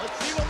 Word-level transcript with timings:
Let's 0.00 0.18
see 0.24 0.32
what 0.32 0.49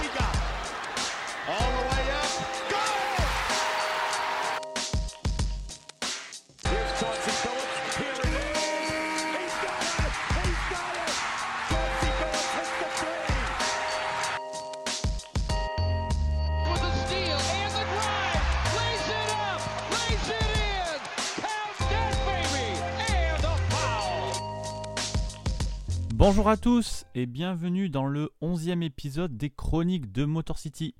Bonjour 26.31 26.49
à 26.49 26.57
tous 26.57 27.07
et 27.17 27.27
bienvenue 27.27 27.89
dans 27.89 28.07
le 28.07 28.31
11e 28.41 28.85
épisode 28.85 29.37
des 29.37 29.51
Chroniques 29.51 30.13
de 30.13 30.25
Motor 30.25 30.61
City. 30.61 30.95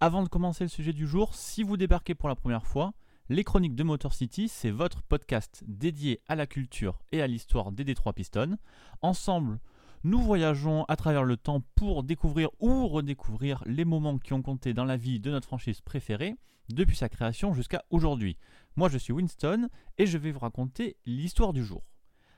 Avant 0.00 0.22
de 0.22 0.28
commencer 0.28 0.64
le 0.64 0.68
sujet 0.68 0.92
du 0.92 1.06
jour, 1.06 1.34
si 1.34 1.62
vous 1.62 1.78
débarquez 1.78 2.14
pour 2.14 2.28
la 2.28 2.34
première 2.34 2.66
fois, 2.66 2.92
les 3.30 3.42
Chroniques 3.42 3.74
de 3.74 3.82
Motor 3.82 4.12
City, 4.12 4.50
c'est 4.50 4.70
votre 4.70 5.02
podcast 5.02 5.64
dédié 5.66 6.20
à 6.28 6.34
la 6.34 6.46
culture 6.46 6.98
et 7.10 7.22
à 7.22 7.26
l'histoire 7.26 7.72
des 7.72 7.84
Détroit 7.84 8.12
Pistons. 8.12 8.58
Ensemble, 9.00 9.60
nous 10.04 10.20
voyageons 10.20 10.84
à 10.88 10.96
travers 10.96 11.24
le 11.24 11.38
temps 11.38 11.62
pour 11.74 12.02
découvrir 12.02 12.50
ou 12.60 12.86
redécouvrir 12.86 13.62
les 13.64 13.86
moments 13.86 14.18
qui 14.18 14.34
ont 14.34 14.42
compté 14.42 14.74
dans 14.74 14.84
la 14.84 14.98
vie 14.98 15.20
de 15.20 15.30
notre 15.30 15.46
franchise 15.46 15.80
préférée, 15.80 16.36
depuis 16.68 16.96
sa 16.96 17.08
création 17.08 17.54
jusqu'à 17.54 17.82
aujourd'hui. 17.88 18.36
Moi 18.76 18.90
je 18.90 18.98
suis 18.98 19.14
Winston 19.14 19.70
et 19.96 20.04
je 20.04 20.18
vais 20.18 20.32
vous 20.32 20.40
raconter 20.40 20.98
l'histoire 21.06 21.54
du 21.54 21.64
jour. 21.64 21.82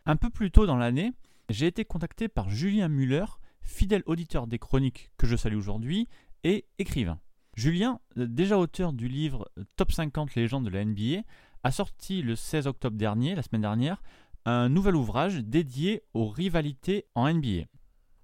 Un 0.06 0.14
peu 0.14 0.30
plus 0.30 0.52
tôt 0.52 0.66
dans 0.66 0.76
l'année, 0.76 1.12
j'ai 1.48 1.66
été 1.66 1.84
contacté 1.84 2.28
par 2.28 2.50
Julien 2.50 2.88
Muller, 2.88 3.24
fidèle 3.62 4.02
auditeur 4.06 4.46
des 4.46 4.58
chroniques 4.58 5.10
que 5.16 5.26
je 5.26 5.36
salue 5.36 5.56
aujourd'hui, 5.56 6.08
et 6.44 6.66
écrivain. 6.78 7.20
Julien, 7.54 8.00
euh, 8.18 8.26
déjà 8.26 8.58
auteur 8.58 8.92
du 8.92 9.08
livre 9.08 9.50
Top 9.76 9.92
50 9.92 10.34
légendes 10.34 10.64
de 10.64 10.70
la 10.70 10.84
NBA, 10.84 11.22
a 11.64 11.70
sorti 11.70 12.22
le 12.22 12.36
16 12.36 12.66
octobre 12.66 12.96
dernier, 12.96 13.34
la 13.34 13.42
semaine 13.42 13.62
dernière, 13.62 14.02
un 14.44 14.68
nouvel 14.68 14.94
ouvrage 14.94 15.38
dédié 15.38 16.02
aux 16.14 16.28
rivalités 16.28 17.06
en 17.14 17.32
NBA. 17.32 17.64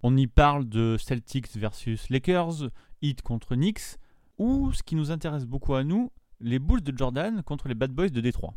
On 0.03 0.17
y 0.17 0.27
parle 0.27 0.69
de 0.69 0.97
Celtics 0.99 1.57
versus 1.57 2.09
Lakers, 2.11 2.71
Heat 3.03 3.23
contre 3.23 3.57
Knicks, 3.57 3.99
ou 4.39 4.73
ce 4.73 4.83
qui 4.83 4.95
nous 4.97 5.11
intéresse 5.11 5.47
beaucoup 5.47 5.75
à 5.75 5.83
nous, 5.83 6.13
les 6.41 6.59
Bulls 6.59 6.83
de 6.83 6.97
Jordan 6.97 7.43
contre 7.43 7.69
les 7.69 7.75
Bad 7.75 7.91
Boys 7.91 8.11
de 8.11 8.21
Détroit. 8.21 8.55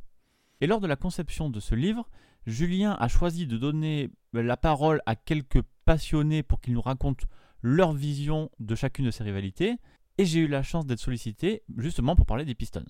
Et 0.61 0.67
lors 0.67 0.81
de 0.81 0.87
la 0.87 0.95
conception 0.95 1.49
de 1.49 1.59
ce 1.59 1.75
livre, 1.75 2.09
Julien 2.47 2.95
a 2.97 3.09
choisi 3.09 3.45
de 3.45 3.57
donner 3.57 4.09
la 4.31 4.55
parole 4.55 5.01
à 5.05 5.17
quelques 5.17 5.61
passionnés 5.83 6.43
pour 6.43 6.61
qu'ils 6.61 6.73
nous 6.73 6.81
racontent 6.81 7.27
leur 7.61 7.91
vision 7.91 8.49
de 8.59 8.73
chacune 8.73 9.05
de 9.05 9.11
ces 9.11 9.25
rivalités, 9.25 9.75
et 10.17 10.25
j'ai 10.25 10.39
eu 10.39 10.47
la 10.47 10.63
chance 10.63 10.85
d'être 10.85 11.01
sollicité 11.01 11.63
justement 11.77 12.15
pour 12.15 12.25
parler 12.25 12.45
des 12.45 12.55
Pistons. 12.55 12.85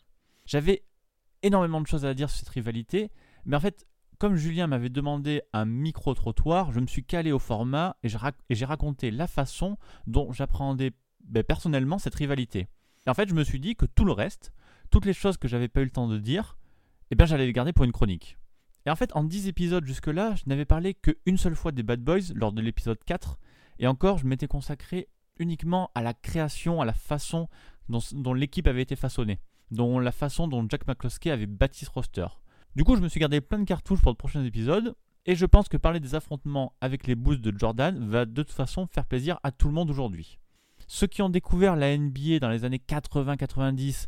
J'avais 0.45 0.83
énormément 1.41 1.81
de 1.81 1.88
choses 1.88 2.05
à 2.05 2.13
dire 2.13 2.30
sur 2.30 2.39
cette 2.39 2.50
rivalité, 2.50 3.09
mais 3.45 3.55
en 3.55 3.59
fait, 3.59 3.88
comme 4.19 4.35
Julien 4.35 4.67
m'avait 4.67 4.89
demandé 4.89 5.41
un 5.53 5.66
micro-trottoir, 5.66 6.72
je 6.72 6.80
me 6.80 6.88
suis 6.88 7.03
calé 7.03 7.31
au 7.31 7.39
format 7.39 7.97
et 8.03 8.09
j'ai 8.09 8.66
raconté 8.66 9.09
la 9.09 9.25
façon 9.25 9.78
dont 10.05 10.31
j'appréhendais 10.31 10.91
ben, 11.23 11.44
personnellement 11.44 11.97
cette 11.97 12.16
rivalité. 12.16 12.67
Et 13.08 13.09
en 13.09 13.16
fait, 13.16 13.28
je 13.28 13.33
me 13.33 13.44
suis 13.44 13.59
dit 13.59 13.75
que 13.75 13.88
tout 13.88 14.05
le 14.05 14.11
reste, 14.11 14.53
toutes 14.91 15.05
les 15.05 15.13
choses 15.13 15.38
que 15.38 15.47
j'avais 15.47 15.67
pas 15.67 15.81
eu 15.81 15.85
le 15.85 15.89
temps 15.89 16.08
de 16.08 16.19
dire, 16.19 16.58
eh 17.09 17.16
bien 17.16 17.25
j'allais 17.25 17.47
les 17.47 17.53
garder 17.53 17.73
pour 17.73 17.85
une 17.85 17.91
chronique. 17.91 18.38
Et 18.88 18.89
en 18.89 18.95
fait, 18.95 19.13
en 19.17 19.25
10 19.25 19.49
épisodes 19.49 19.85
jusque-là, 19.85 20.35
je 20.35 20.43
n'avais 20.45 20.63
parlé 20.63 20.93
qu'une 20.93 21.38
seule 21.38 21.57
fois 21.57 21.73
des 21.73 21.83
Bad 21.83 21.99
Boys 21.99 22.33
lors 22.33 22.53
de 22.53 22.61
l'épisode 22.61 23.03
4, 23.05 23.38
et 23.79 23.88
encore, 23.88 24.17
je 24.17 24.25
m'étais 24.25 24.47
consacré 24.47 25.09
uniquement 25.39 25.91
à 25.94 26.02
la 26.02 26.13
création, 26.13 26.79
à 26.79 26.85
la 26.85 26.94
façon 26.94 27.49
dont, 27.89 28.34
l'équipe 28.34 28.66
avait 28.66 28.81
été 28.81 28.95
façonnée, 28.95 29.41
dont 29.72 30.00
la 30.00 30.13
façon 30.13 30.47
dont 30.47 30.66
Jack 30.69 30.88
McCloskey 30.88 31.31
avait 31.31 31.47
bâti 31.47 31.84
ce 31.84 31.91
roster. 31.91 32.28
Du 32.78 32.85
coup, 32.85 32.95
je 32.95 33.01
me 33.01 33.09
suis 33.09 33.19
gardé 33.19 33.41
plein 33.41 33.59
de 33.59 33.66
cartouches 33.66 34.01
pour 34.01 34.13
de 34.13 34.17
prochains 34.17 34.45
épisodes, 34.45 34.95
et 35.25 35.35
je 35.35 35.45
pense 35.45 35.67
que 35.67 35.75
parler 35.75 36.00
des 36.00 36.16
affrontements 36.16 36.72
avec 36.79 37.07
les 37.07 37.16
Bulls 37.16 37.41
de 37.41 37.53
Jordan 37.59 38.07
va 38.07 38.23
de 38.23 38.41
toute 38.41 38.56
façon 38.56 38.88
faire 38.88 39.06
plaisir 39.06 39.38
à 39.44 39.51
tout 39.51 39.67
le 39.67 39.73
monde 39.73 39.89
aujourd'hui. 39.89 40.39
Ceux 40.88 41.07
qui 41.07 41.22
ont 41.22 41.29
découvert 41.29 41.75
la 41.75 41.97
NBA 41.97 42.39
dans 42.39 42.50
les 42.50 42.63
années 42.63 42.81
80-90, 42.88 44.07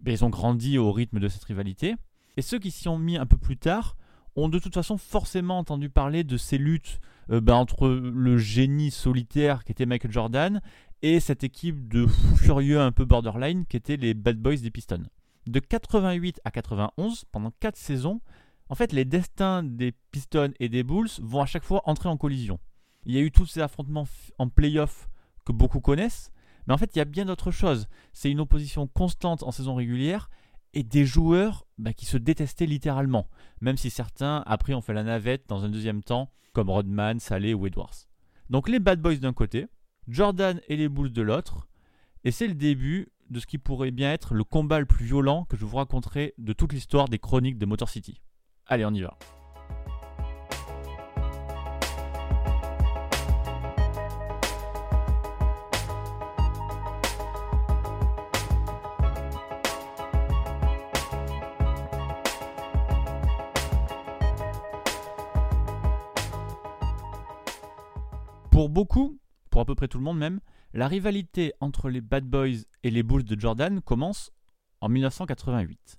ben, 0.00 0.10
ils 0.10 0.24
ont 0.24 0.30
grandi 0.30 0.76
au 0.76 0.90
rythme 0.90 1.20
de 1.20 1.28
cette 1.28 1.44
rivalité. 1.44 1.94
Et 2.36 2.42
ceux 2.42 2.58
qui 2.58 2.72
s'y 2.72 2.88
ont 2.88 2.98
mis 2.98 3.16
un 3.16 3.24
peu 3.24 3.36
plus 3.36 3.56
tard 3.56 3.94
ont 4.42 4.48
de 4.48 4.58
toute 4.58 4.74
façon 4.74 4.96
forcément 4.96 5.58
entendu 5.58 5.90
parler 5.90 6.24
de 6.24 6.36
ces 6.36 6.58
luttes 6.58 7.00
euh, 7.30 7.40
ben, 7.40 7.54
entre 7.54 7.88
le 7.88 8.38
génie 8.38 8.90
solitaire 8.90 9.64
qui 9.64 9.72
était 9.72 9.86
Michael 9.86 10.12
Jordan 10.12 10.60
et 11.02 11.20
cette 11.20 11.44
équipe 11.44 11.88
de 11.88 12.06
fous 12.06 12.36
furieux 12.36 12.80
un 12.80 12.92
peu 12.92 13.04
borderline 13.04 13.66
qui 13.66 13.76
étaient 13.76 13.96
les 13.96 14.14
Bad 14.14 14.38
Boys 14.38 14.56
des 14.56 14.70
Pistons. 14.70 15.04
De 15.46 15.60
88 15.60 16.40
à 16.44 16.50
91, 16.50 17.24
pendant 17.32 17.52
4 17.60 17.76
saisons, 17.76 18.20
en 18.68 18.74
fait 18.74 18.92
les 18.92 19.04
destins 19.04 19.62
des 19.62 19.92
Pistons 20.10 20.52
et 20.60 20.68
des 20.68 20.82
Bulls 20.82 21.08
vont 21.20 21.40
à 21.40 21.46
chaque 21.46 21.64
fois 21.64 21.82
entrer 21.84 22.08
en 22.08 22.16
collision. 22.16 22.58
Il 23.06 23.14
y 23.14 23.18
a 23.18 23.22
eu 23.22 23.30
tous 23.30 23.46
ces 23.46 23.60
affrontements 23.60 24.06
en 24.38 24.48
playoff 24.48 25.08
que 25.46 25.52
beaucoup 25.52 25.80
connaissent, 25.80 26.30
mais 26.66 26.74
en 26.74 26.78
fait 26.78 26.94
il 26.94 26.98
y 26.98 27.02
a 27.02 27.06
bien 27.06 27.24
d'autres 27.24 27.50
choses. 27.50 27.86
C'est 28.12 28.30
une 28.30 28.40
opposition 28.40 28.86
constante 28.86 29.42
en 29.42 29.50
saison 29.50 29.74
régulière 29.74 30.28
et 30.74 30.82
des 30.82 31.04
joueurs 31.04 31.66
bah, 31.78 31.92
qui 31.92 32.06
se 32.06 32.16
détestaient 32.16 32.66
littéralement, 32.66 33.28
même 33.60 33.76
si 33.76 33.90
certains 33.90 34.42
après 34.46 34.74
ont 34.74 34.80
fait 34.80 34.92
la 34.94 35.02
navette 35.02 35.48
dans 35.48 35.64
un 35.64 35.68
deuxième 35.68 36.02
temps, 36.02 36.30
comme 36.52 36.70
Rodman, 36.70 37.20
Saleh 37.20 37.54
ou 37.54 37.66
Edwards. 37.66 37.94
Donc 38.50 38.68
les 38.68 38.78
Bad 38.78 39.00
Boys 39.00 39.16
d'un 39.16 39.32
côté, 39.32 39.66
Jordan 40.08 40.60
et 40.68 40.76
les 40.76 40.88
Bulls 40.88 41.12
de 41.12 41.22
l'autre, 41.22 41.68
et 42.24 42.30
c'est 42.30 42.48
le 42.48 42.54
début 42.54 43.08
de 43.30 43.40
ce 43.40 43.46
qui 43.46 43.58
pourrait 43.58 43.90
bien 43.90 44.12
être 44.12 44.34
le 44.34 44.44
combat 44.44 44.80
le 44.80 44.86
plus 44.86 45.04
violent 45.04 45.44
que 45.44 45.56
je 45.56 45.64
vous 45.64 45.76
raconterai 45.76 46.34
de 46.38 46.52
toute 46.52 46.72
l'histoire 46.72 47.08
des 47.08 47.18
chroniques 47.18 47.58
de 47.58 47.66
Motor 47.66 47.88
City. 47.88 48.20
Allez, 48.66 48.84
on 48.84 48.94
y 48.94 49.02
va. 49.02 49.18
Beaucoup, 68.78 69.18
pour 69.50 69.60
à 69.60 69.64
peu 69.64 69.74
près 69.74 69.88
tout 69.88 69.98
le 69.98 70.04
monde 70.04 70.20
même, 70.20 70.38
la 70.72 70.86
rivalité 70.86 71.52
entre 71.58 71.90
les 71.90 72.00
Bad 72.00 72.24
Boys 72.24 72.62
et 72.84 72.90
les 72.90 73.02
Bulls 73.02 73.24
de 73.24 73.36
Jordan 73.36 73.80
commence 73.80 74.30
en 74.80 74.88
1988. 74.88 75.98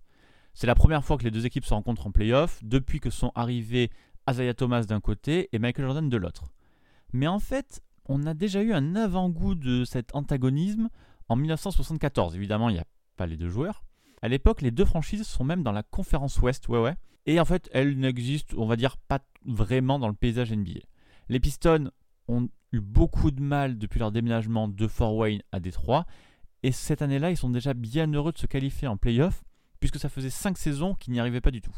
C'est 0.53 0.65
la 0.65 0.75
première 0.75 1.03
fois 1.03 1.17
que 1.17 1.25
les 1.25 1.29
deux 1.29 1.45
équipes 1.45 1.65
se 1.65 1.73
rencontrent 1.73 2.07
en 2.07 2.11
playoff 2.11 2.63
depuis 2.63 3.01
que 3.01 3.09
sont 3.09 3.33
arrivés 3.35 3.89
Isaiah 4.29 4.53
Thomas 4.53 4.83
d'un 4.83 5.01
côté 5.01 5.49
et 5.51 5.59
Michael 5.59 5.87
Jordan 5.87 6.07
de 6.07 6.15
l'autre. 6.15 6.53
Mais 7.11 7.27
en 7.27 7.39
fait, 7.39 7.81
on 8.05 8.25
a 8.25 8.33
déjà 8.33 8.61
eu 8.61 8.71
un 8.71 8.95
avant-goût 8.95 9.55
de 9.55 9.83
cet 9.83 10.15
antagonisme 10.15 10.87
en 11.27 11.35
1974. 11.35 12.37
Évidemment, 12.37 12.69
il 12.69 12.75
n'y 12.75 12.79
a 12.79 12.87
pas 13.17 13.27
les 13.27 13.35
deux 13.35 13.49
joueurs. 13.49 13.83
À 14.21 14.29
l'époque, 14.29 14.61
les 14.61 14.71
deux 14.71 14.85
franchises 14.85 15.27
sont 15.27 15.43
même 15.43 15.63
dans 15.63 15.73
la 15.73 15.83
conférence 15.83 16.39
Ouest, 16.39 16.69
ouais 16.69 16.79
ouais. 16.79 16.95
Et 17.25 17.41
en 17.41 17.45
fait, 17.45 17.69
elles 17.73 17.99
n'existent, 17.99 18.55
on 18.57 18.67
va 18.67 18.77
dire, 18.77 18.95
pas 18.95 19.19
vraiment 19.43 19.99
dans 19.99 20.07
le 20.07 20.13
paysage 20.13 20.53
NBA. 20.53 20.79
Les 21.27 21.41
Pistons 21.41 21.91
ont 22.29 22.47
eu 22.71 22.79
beaucoup 22.79 23.31
de 23.31 23.41
mal 23.41 23.77
depuis 23.77 23.99
leur 23.99 24.11
déménagement 24.11 24.67
de 24.67 24.87
Fort 24.87 25.15
Wayne 25.15 25.41
à 25.51 25.59
Détroit. 25.59 26.05
Et 26.63 26.71
cette 26.71 27.01
année-là, 27.01 27.31
ils 27.31 27.37
sont 27.37 27.49
déjà 27.49 27.73
bien 27.73 28.11
heureux 28.11 28.31
de 28.31 28.37
se 28.37 28.47
qualifier 28.47 28.87
en 28.87 28.97
playoff, 28.97 29.43
puisque 29.79 29.99
ça 29.99 30.09
faisait 30.09 30.29
5 30.29 30.57
saisons 30.57 30.93
qu'ils 30.95 31.13
n'y 31.13 31.19
arrivaient 31.19 31.41
pas 31.41 31.51
du 31.51 31.61
tout. 31.61 31.75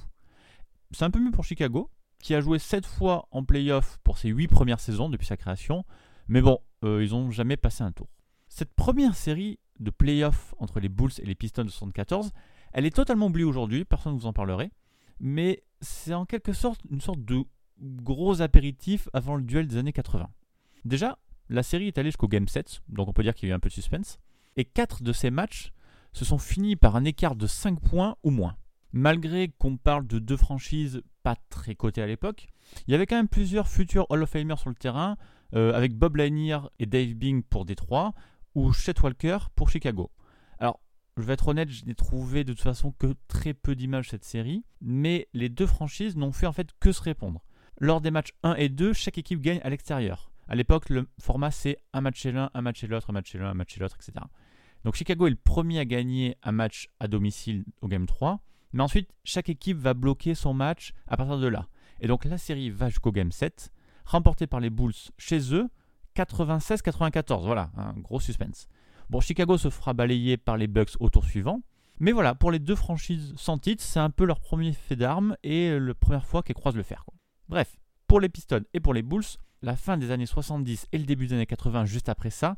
C'est 0.92 1.06
un 1.06 1.12
peu 1.12 1.20
mieux 1.20 1.32
pour 1.32 1.46
Chicago, 1.46 1.90
qui 2.20 2.36
a 2.36 2.42
joué 2.42 2.60
7 2.60 2.86
fois 2.86 3.28
en 3.32 3.44
playoff 3.44 4.00
pour 4.04 4.18
ses 4.18 4.30
8 4.30 4.48
premières 4.48 4.80
saisons 4.80 5.10
depuis 5.10 5.28
sa 5.28 5.38
création. 5.38 5.86
Mais 6.28 6.42
bon, 6.42 6.60
euh, 6.84 7.04
ils 7.04 7.12
n'ont 7.12 7.32
jamais 7.32 7.58
passé 7.58 7.84
un 7.84 7.92
tour. 7.92 8.08
Cette 8.48 8.74
première 8.74 9.16
série 9.16 9.60
de 9.80 9.92
playoffs 9.92 10.54
entre 10.60 10.80
les 10.80 10.90
Bulls 10.90 11.12
et 11.20 11.26
les 11.26 11.36
Pistons 11.36 11.64
de 11.64 11.70
74, 11.70 12.32
elle 12.74 12.86
est 12.86 12.96
totalement 12.96 13.28
oubliée 13.28 13.46
aujourd'hui, 13.46 13.86
personne 13.86 14.14
ne 14.14 14.20
vous 14.20 14.26
en 14.28 14.34
parlerait. 14.34 14.72
Mais 15.20 15.64
c'est 15.82 16.14
en 16.14 16.26
quelque 16.26 16.54
sorte 16.54 16.82
une 16.90 17.02
sorte 17.02 17.24
de 17.24 17.44
gros 17.80 18.42
apéritif 18.42 19.10
avant 19.14 19.36
le 19.36 19.44
duel 19.44 19.68
des 19.68 19.78
années 19.78 19.94
80. 19.94 20.30
Déjà, 20.86 21.18
la 21.50 21.64
série 21.64 21.88
est 21.88 21.98
allée 21.98 22.10
jusqu'au 22.10 22.28
Game 22.28 22.48
7, 22.48 22.82
donc 22.90 23.08
on 23.08 23.14
peut 23.14 23.24
dire 23.24 23.34
qu'il 23.34 23.50
y 23.50 23.52
a 23.52 23.54
eu 23.54 23.56
un 23.56 23.60
peu 23.60 23.70
de 23.70 23.74
suspense. 23.74 24.20
Et 24.56 24.66
4 24.66 25.04
de 25.04 25.14
ces 25.14 25.32
matchs 25.32 25.72
se 26.14 26.26
sont 26.26 26.38
finis 26.38 26.76
par 26.76 26.96
un 26.96 27.06
écart 27.06 27.36
de 27.36 27.48
5 27.48 27.80
points 27.80 28.16
ou 28.24 28.32
moins. 28.32 28.56
Malgré 28.94 29.50
qu'on 29.50 29.78
parle 29.78 30.06
de 30.08 30.20
deux 30.20 30.36
franchises 30.38 31.02
pas 31.24 31.36
très 31.50 31.76
cotées 31.76 32.02
à 32.02 32.08
l'époque, 32.08 32.48
il 32.88 32.92
y 32.92 32.96
avait 32.96 33.06
quand 33.06 33.16
même 33.16 33.28
plusieurs 33.28 33.68
futurs 33.68 34.06
Hall 34.10 34.24
of 34.24 34.30
Famers 34.30 34.58
sur 34.58 34.70
le 34.70 34.76
terrain, 34.76 35.18
euh, 35.54 35.74
avec 35.74 35.94
Bob 35.94 36.18
Lanier 36.18 36.60
et 36.80 36.86
Dave 36.86 37.14
Bing 37.14 37.44
pour 37.44 37.66
Détroit, 37.66 38.14
ou 38.56 38.74
Chet 38.74 39.00
Walker 39.02 39.38
pour 39.56 39.70
Chicago. 39.70 40.12
Alors, 40.60 40.82
je 41.18 41.24
vais 41.24 41.34
être 41.34 41.48
honnête, 41.48 41.70
je 41.70 41.86
n'ai 41.86 41.96
trouvé 41.96 42.44
de 42.44 42.54
toute 42.54 42.62
façon 42.62 42.92
que 42.92 43.16
très 43.28 43.54
peu 43.54 43.76
d'images 43.76 44.10
cette 44.10 44.26
série, 44.26 44.64
mais 44.82 45.28
les 45.34 45.50
deux 45.50 45.68
franchises 45.68 46.16
n'ont 46.16 46.32
fait 46.32 46.48
en 46.48 46.54
fait 46.54 46.70
que 46.80 46.92
se 46.92 47.02
répondre. 47.02 47.44
Lors 47.80 48.02
des 48.02 48.12
matchs 48.12 48.34
1 48.44 48.56
et 48.56 48.70
2, 48.70 48.94
chaque 48.94 49.18
équipe 49.18 49.42
gagne 49.42 49.60
à 49.64 49.70
l'extérieur. 49.70 50.31
À 50.52 50.56
l'époque, 50.56 50.90
le 50.90 51.08
format 51.18 51.50
c'est 51.50 51.78
un 51.94 52.02
match 52.02 52.20
chez 52.20 52.34
l'un, 52.34 52.52
un 52.54 52.62
match 52.62 52.82
chez 52.82 52.88
l'autre, 52.88 53.10
un 53.10 53.14
match 53.14 53.32
chez 53.32 53.38
l'un, 53.38 53.52
un 53.52 53.54
match 53.54 53.74
chez 53.74 53.80
l'autre, 53.80 53.96
etc. 53.96 54.26
Donc 54.84 54.96
Chicago 54.96 55.26
est 55.28 55.30
le 55.30 55.38
premier 55.38 55.80
à 55.80 55.86
gagner 55.86 56.36
un 56.44 56.52
match 56.52 56.90
à 57.00 57.08
domicile 57.08 57.64
au 57.80 57.88
Game 57.88 58.06
3, 58.06 58.44
mais 58.74 58.84
ensuite 58.84 59.10
chaque 59.24 59.48
équipe 59.48 59.78
va 59.78 59.94
bloquer 59.94 60.36
son 60.36 60.54
match 60.54 60.92
à 61.08 61.16
partir 61.16 61.40
de 61.40 61.48
là. 61.48 61.70
Et 62.02 62.08
donc 62.08 62.26
la 62.26 62.38
série 62.38 62.70
va 62.70 62.90
jusqu'au 62.90 63.14
Game 63.14 63.32
7, 63.32 63.72
remportée 64.04 64.46
par 64.46 64.60
les 64.60 64.70
Bulls 64.70 64.92
chez 65.18 65.54
eux, 65.56 65.70
96-94. 66.18 67.46
Voilà, 67.46 67.72
un 67.78 67.94
gros 67.94 68.20
suspense. 68.20 68.68
Bon, 69.10 69.22
Chicago 69.22 69.58
se 69.58 69.70
fera 69.70 69.94
balayer 69.94 70.36
par 70.36 70.58
les 70.58 70.68
Bucks 70.68 70.98
au 71.00 71.10
tour 71.10 71.24
suivant. 71.24 71.62
Mais 72.00 72.12
voilà, 72.12 72.36
pour 72.36 72.52
les 72.52 72.60
deux 72.60 72.76
franchises 72.76 73.34
sans 73.38 73.58
titre, 73.58 73.82
c'est 73.82 74.02
un 74.02 74.10
peu 74.10 74.26
leur 74.26 74.42
premier 74.42 74.74
fait 74.74 74.98
d'armes 74.98 75.38
et 75.44 75.80
la 75.80 75.94
première 75.94 76.26
fois 76.26 76.44
qu'elles 76.44 76.58
croisent 76.58 76.76
le 76.76 76.84
fer. 76.84 77.06
Bref, 77.48 77.80
pour 78.08 78.20
les 78.20 78.28
Pistons 78.28 78.66
et 78.74 78.82
pour 78.82 78.94
les 78.94 79.02
Bulls, 79.02 79.24
la 79.62 79.76
fin 79.76 79.98
des 79.98 80.12
années 80.12 80.26
70 80.26 80.88
et 80.92 80.98
le 80.98 81.06
début 81.06 81.28
des 81.28 81.36
années 81.36 81.46
80 81.46 81.86
juste 81.86 82.10
après 82.10 82.30
ça 82.30 82.58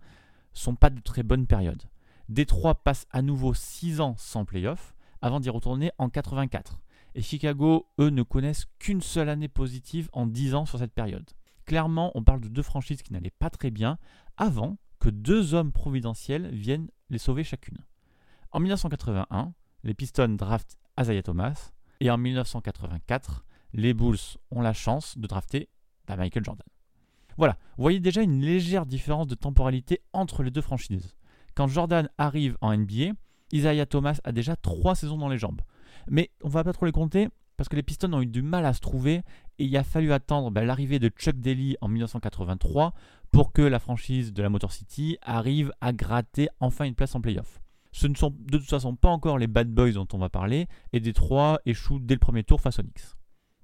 sont 0.54 0.76
pas 0.76 0.90
de 0.90 1.00
très 1.00 1.24
bonnes 1.24 1.48
périodes. 1.48 1.84
Détroit 2.30 2.84
passe 2.84 3.06
à 3.12 3.22
nouveau 3.22 3.54
6 3.54 4.02
ans 4.02 4.16
sans 4.18 4.46
playoff 4.46 4.96
avant 5.22 5.40
d'y 5.40 5.50
retourner 5.50 5.92
en 5.98 6.10
84. 6.10 6.80
Et 7.16 7.22
Chicago, 7.22 7.88
eux, 8.00 8.10
ne 8.10 8.24
connaissent 8.24 8.66
qu'une 8.80 9.02
seule 9.02 9.30
année 9.30 9.48
positive 9.48 10.10
en 10.14 10.26
10 10.26 10.56
ans 10.56 10.66
sur 10.66 10.80
cette 10.80 10.94
période. 10.94 11.30
Clairement, 11.66 12.12
on 12.16 12.24
parle 12.24 12.42
de 12.42 12.48
deux 12.48 12.62
franchises 12.62 13.02
qui 13.02 13.14
n'allaient 13.14 13.30
pas 13.30 13.50
très 13.50 13.72
bien 13.72 13.98
avant 14.38 14.78
que 15.00 15.10
deux 15.10 15.54
hommes 15.54 15.72
providentiels 15.72 16.50
viennent 16.54 16.90
les 17.10 17.18
sauver 17.18 17.44
chacune. 17.44 17.78
En 18.52 18.60
1981, 18.60 19.54
les 19.84 19.94
Pistons 19.94 20.36
draftent 20.36 20.78
Isaiah 21.00 21.24
Thomas 21.24 21.72
et 22.00 22.10
en 22.10 22.18
1984, 22.18 23.46
les 23.74 23.94
Bulls 23.94 24.18
ont 24.52 24.62
la 24.62 24.74
chance 24.74 25.18
de 25.18 25.28
drafter 25.28 25.70
Michael 26.18 26.44
Jordan. 26.44 26.68
Voilà, 27.38 27.58
vous 27.78 27.84
voyez 27.84 28.00
déjà 28.00 28.22
une 28.22 28.42
légère 28.42 28.86
différence 28.86 29.28
de 29.28 29.36
temporalité 29.36 30.02
entre 30.14 30.44
les 30.44 30.52
deux 30.52 30.62
franchises. 30.62 31.16
Quand 31.56 31.68
Jordan 31.68 32.10
arrive 32.18 32.58
en 32.62 32.76
NBA, 32.76 33.14
Isaiah 33.52 33.86
Thomas 33.86 34.20
a 34.24 34.32
déjà 34.32 34.56
trois 34.56 34.96
saisons 34.96 35.18
dans 35.18 35.30
les 35.30 35.38
jambes. 35.38 35.62
Mais 36.08 36.32
on 36.44 36.50
va 36.50 36.64
pas 36.64 36.74
trop 36.74 36.86
les 36.86 36.92
compter 36.92 37.30
parce 37.58 37.70
que 37.70 37.76
les 37.76 37.84
Pistons 37.84 38.14
ont 38.14 38.22
eu 38.22 38.28
du 38.28 38.42
mal 38.42 38.66
à 38.66 38.74
se 38.74 38.82
trouver 38.82 39.22
et 39.60 39.66
il 39.66 39.78
a 39.78 39.84
fallu 39.84 40.12
attendre 40.12 40.50
bah, 40.50 40.64
l'arrivée 40.64 41.00
de 41.00 41.10
Chuck 41.10 41.36
Daly 41.36 41.78
en 41.82 41.88
1983 41.88 42.94
pour 43.32 43.54
que 43.54 43.62
la 43.62 43.80
franchise 43.80 44.34
de 44.34 44.42
la 44.42 44.50
Motor 44.50 44.72
City 44.72 45.18
arrive 45.22 45.72
à 45.82 45.94
gratter 45.94 46.50
enfin 46.60 46.86
une 46.86 46.96
place 46.96 47.16
en 47.16 47.22
playoff. 47.22 47.62
Ce 47.92 48.08
ne 48.08 48.16
sont 48.16 48.36
de 48.40 48.58
toute 48.58 48.70
façon 48.70 48.96
pas 48.96 49.10
encore 49.10 49.38
les 49.38 49.48
Bad 49.48 49.70
Boys 49.70 49.92
dont 49.92 50.08
on 50.14 50.18
va 50.18 50.30
parler 50.30 50.68
et 50.94 51.00
Détroit 51.00 51.60
échoue 51.66 52.00
dès 52.00 52.16
le 52.16 52.20
premier 52.20 52.44
tour 52.44 52.60
face 52.60 52.80
aux 52.80 52.84
Knicks. 52.84 53.16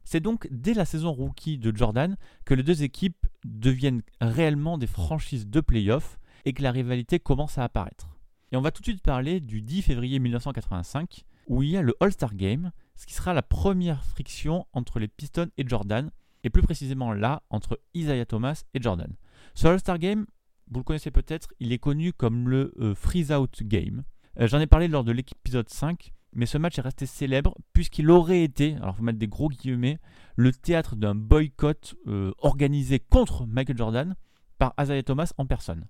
C'est 0.04 0.19
donc 0.19 0.48
dès 0.51 0.74
la 0.75 0.86
saison 0.86 1.12
rookie 1.12 1.57
de 1.57 1.75
Jordan 1.75 2.15
que 2.45 2.54
les 2.54 2.63
deux 2.63 2.83
équipes 2.83 3.27
deviennent 3.45 4.01
réellement 4.21 4.77
des 4.77 4.88
franchises 4.88 5.47
de 5.47 5.62
playoff 5.62 6.19
et 6.45 6.53
que 6.53 6.63
la 6.63 6.71
rivalité 6.71 7.19
commence 7.19 7.57
à 7.57 7.63
apparaître. 7.63 8.18
Et 8.51 8.57
on 8.57 8.62
va 8.62 8.71
tout 8.71 8.81
de 8.81 8.88
suite 8.88 9.03
parler 9.03 9.39
du 9.39 9.62
10 9.62 9.83
février 9.83 10.19
1985 10.19 11.25
où 11.47 11.63
il 11.63 11.71
y 11.71 11.77
a 11.77 11.81
le 11.81 11.95
All-Star 12.00 12.36
Game, 12.36 12.71
ce 12.95 13.06
qui 13.06 13.13
sera 13.13 13.33
la 13.33 13.41
première 13.41 14.03
friction 14.03 14.68
entre 14.71 15.00
les 15.00 15.07
Pistons 15.07 15.50
et 15.57 15.68
Jordan, 15.68 16.12
et 16.44 16.50
plus 16.50 16.62
précisément 16.62 17.12
là, 17.12 17.44
entre 17.50 17.80
Isaiah 17.94 18.25
Thomas 18.25 18.63
et 18.74 18.81
Jordan. 18.81 19.13
Ce 19.56 19.68
All-Star 19.68 20.00
Game, 20.00 20.25
vous 20.69 20.80
le 20.80 20.83
connaissez 20.83 21.12
peut-être, 21.12 21.50
il 21.59 21.74
est 21.74 21.80
connu 21.80 22.13
comme 22.13 22.47
le 22.47 22.74
euh, 22.80 22.95
Freeze 22.95 23.31
Out 23.31 23.63
Game. 23.63 24.03
Euh, 24.39 24.47
J'en 24.47 24.59
ai 24.59 24.68
parlé 24.68 24.88
lors 24.88 25.03
de 25.03 25.12
l'épisode 25.12 25.69
5, 25.69 26.13
mais 26.33 26.45
ce 26.45 26.57
match 26.57 26.77
est 26.77 26.81
resté 26.81 27.05
célèbre 27.05 27.55
puisqu'il 27.73 28.09
aurait 28.09 28.43
été, 28.43 28.75
alors 28.75 28.95
faut 28.95 29.03
mettre 29.03 29.19
des 29.19 29.27
gros 29.27 29.49
guillemets, 29.49 29.99
le 30.35 30.51
théâtre 30.51 30.95
d'un 30.95 31.15
boycott 31.15 31.95
euh, 32.07 32.33
organisé 32.39 32.99
contre 32.99 33.45
Michael 33.45 33.77
Jordan 33.77 34.15
par 34.57 34.73
Isaiah 34.79 35.03
Thomas 35.03 35.31
en 35.37 35.45
personne. 35.45 35.87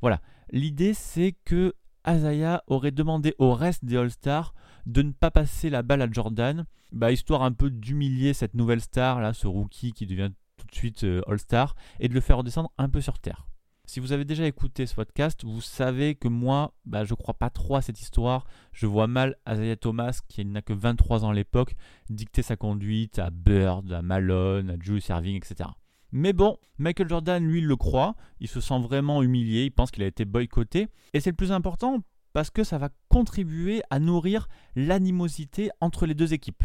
Voilà, 0.00 0.20
l'idée 0.50 0.94
c'est 0.94 1.34
que 1.44 1.74
Isaiah 2.06 2.62
aurait 2.66 2.90
demandé 2.90 3.34
au 3.38 3.52
reste 3.52 3.84
des 3.84 3.96
All-Stars 3.96 4.54
de 4.86 5.02
ne 5.02 5.12
pas 5.12 5.30
passer 5.30 5.68
la 5.70 5.82
balle 5.82 6.02
à 6.02 6.10
Jordan, 6.10 6.64
bah, 6.92 7.12
histoire 7.12 7.42
un 7.42 7.52
peu 7.52 7.70
d'humilier 7.70 8.32
cette 8.32 8.54
nouvelle 8.54 8.80
star, 8.80 9.20
là, 9.20 9.34
ce 9.34 9.46
rookie 9.46 9.92
qui 9.92 10.06
devient 10.06 10.30
tout 10.56 10.66
de 10.66 10.74
suite 10.74 11.04
euh, 11.04 11.20
All-Star, 11.26 11.74
et 12.00 12.08
de 12.08 12.14
le 12.14 12.20
faire 12.20 12.38
redescendre 12.38 12.72
un 12.78 12.88
peu 12.88 13.00
sur 13.00 13.18
terre. 13.18 13.47
Si 13.88 14.00
vous 14.00 14.12
avez 14.12 14.26
déjà 14.26 14.46
écouté 14.46 14.84
ce 14.84 14.94
podcast, 14.94 15.44
vous 15.44 15.62
savez 15.62 16.14
que 16.14 16.28
moi, 16.28 16.74
bah, 16.84 17.06
je 17.06 17.14
crois 17.14 17.32
pas 17.32 17.48
trop 17.48 17.74
à 17.74 17.80
cette 17.80 18.02
histoire. 18.02 18.44
Je 18.70 18.86
vois 18.86 19.06
mal 19.06 19.36
Isaiah 19.48 19.76
Thomas, 19.76 20.20
qui 20.28 20.44
n'a 20.44 20.60
que 20.60 20.74
23 20.74 21.24
ans 21.24 21.30
à 21.30 21.34
l'époque, 21.34 21.74
dicter 22.10 22.42
sa 22.42 22.54
conduite 22.54 23.18
à 23.18 23.30
Bird, 23.30 23.90
à 23.90 24.02
Malone, 24.02 24.68
à 24.68 24.74
Julius 24.78 25.08
Erving, 25.08 25.36
etc. 25.36 25.70
Mais 26.12 26.34
bon, 26.34 26.58
Michael 26.76 27.08
Jordan, 27.08 27.42
lui, 27.42 27.62
le 27.62 27.76
croit. 27.76 28.14
Il 28.40 28.48
se 28.48 28.60
sent 28.60 28.78
vraiment 28.78 29.22
humilié. 29.22 29.64
Il 29.64 29.70
pense 29.70 29.90
qu'il 29.90 30.02
a 30.02 30.06
été 30.06 30.26
boycotté. 30.26 30.88
Et 31.14 31.20
c'est 31.20 31.30
le 31.30 31.36
plus 31.36 31.50
important 31.50 32.00
parce 32.34 32.50
que 32.50 32.64
ça 32.64 32.76
va 32.76 32.90
contribuer 33.08 33.80
à 33.88 34.00
nourrir 34.00 34.48
l'animosité 34.76 35.70
entre 35.80 36.04
les 36.04 36.14
deux 36.14 36.34
équipes. 36.34 36.62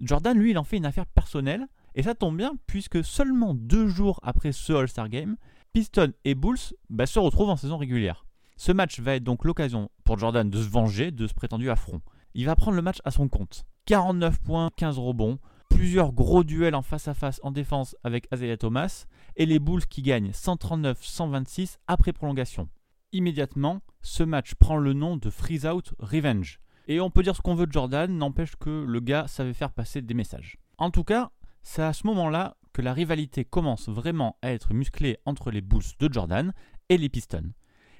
Jordan, 0.00 0.36
lui, 0.36 0.50
il 0.50 0.58
en 0.58 0.64
fait 0.64 0.78
une 0.78 0.86
affaire 0.86 1.06
personnelle. 1.06 1.68
Et 1.94 2.02
ça 2.02 2.16
tombe 2.16 2.36
bien 2.36 2.54
puisque 2.66 3.04
seulement 3.04 3.54
deux 3.54 3.86
jours 3.86 4.18
après 4.24 4.50
ce 4.50 4.72
All-Star 4.72 5.08
Game, 5.08 5.36
Pistons 5.74 6.12
et 6.24 6.36
Bulls 6.36 6.72
bah, 6.88 7.04
se 7.04 7.18
retrouvent 7.18 7.50
en 7.50 7.56
saison 7.56 7.76
régulière. 7.78 8.24
Ce 8.56 8.70
match 8.70 9.00
va 9.00 9.16
être 9.16 9.24
donc 9.24 9.44
l'occasion 9.44 9.90
pour 10.04 10.16
Jordan 10.16 10.48
de 10.48 10.62
se 10.62 10.68
venger 10.68 11.10
de 11.10 11.26
ce 11.26 11.34
prétendu 11.34 11.68
affront. 11.68 12.00
Il 12.34 12.46
va 12.46 12.54
prendre 12.54 12.76
le 12.76 12.82
match 12.82 12.98
à 13.04 13.10
son 13.10 13.26
compte. 13.26 13.66
49 13.86 14.40
points, 14.40 14.70
15 14.76 15.00
rebonds, 15.00 15.40
plusieurs 15.68 16.12
gros 16.12 16.44
duels 16.44 16.76
en 16.76 16.82
face 16.82 17.08
à 17.08 17.14
face 17.14 17.40
en 17.42 17.50
défense 17.50 17.96
avec 18.04 18.28
Isaiah 18.32 18.56
Thomas 18.56 19.06
et 19.34 19.46
les 19.46 19.58
Bulls 19.58 19.84
qui 19.86 20.02
gagnent 20.02 20.30
139-126 20.30 21.78
après 21.88 22.12
prolongation. 22.12 22.68
Immédiatement, 23.10 23.80
ce 24.00 24.22
match 24.22 24.54
prend 24.54 24.76
le 24.76 24.92
nom 24.92 25.16
de 25.16 25.28
Freeze 25.28 25.66
Out 25.66 25.92
Revenge. 25.98 26.60
Et 26.86 27.00
on 27.00 27.10
peut 27.10 27.24
dire 27.24 27.34
ce 27.34 27.42
qu'on 27.42 27.56
veut 27.56 27.66
de 27.66 27.72
Jordan, 27.72 28.16
n'empêche 28.16 28.54
que 28.54 28.84
le 28.86 29.00
gars 29.00 29.26
savait 29.26 29.52
faire 29.52 29.72
passer 29.72 30.02
des 30.02 30.14
messages. 30.14 30.56
En 30.78 30.92
tout 30.92 31.02
cas, 31.02 31.32
c'est 31.64 31.82
à 31.82 31.92
ce 31.92 32.06
moment-là 32.06 32.58
que 32.74 32.82
la 32.82 32.92
rivalité 32.92 33.46
commence 33.46 33.88
vraiment 33.88 34.36
à 34.42 34.50
être 34.50 34.74
musclée 34.74 35.16
entre 35.24 35.50
les 35.50 35.62
Bulls 35.62 35.82
de 35.98 36.12
Jordan 36.12 36.52
et 36.90 36.98
les 36.98 37.08
Pistons. 37.08 37.52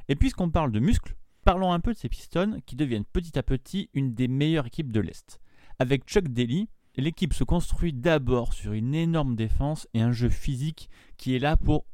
Et 0.08 0.16
puisqu'on 0.16 0.50
parle 0.50 0.72
de 0.72 0.80
muscles, 0.80 1.16
parlons 1.44 1.72
un 1.72 1.80
peu 1.80 1.94
de 1.94 1.98
ces 1.98 2.10
Pistons 2.10 2.60
qui 2.66 2.76
deviennent 2.76 3.04
petit 3.04 3.38
à 3.38 3.42
petit 3.42 3.88
une 3.94 4.14
des 4.14 4.28
meilleures 4.28 4.66
équipes 4.66 4.92
de 4.92 5.00
l'Est. 5.00 5.40
Avec 5.78 6.04
Chuck 6.04 6.28
Daly, 6.28 6.68
l'équipe 6.96 7.32
se 7.32 7.44
construit 7.44 7.92
d'abord 7.92 8.52
sur 8.52 8.72
une 8.72 8.94
énorme 8.94 9.36
défense 9.36 9.88
et 9.94 10.02
un 10.02 10.12
jeu 10.12 10.28
physique 10.28 10.90
qui 11.16 11.34
est 11.34 11.40
là 11.40 11.56
pour 11.56 11.86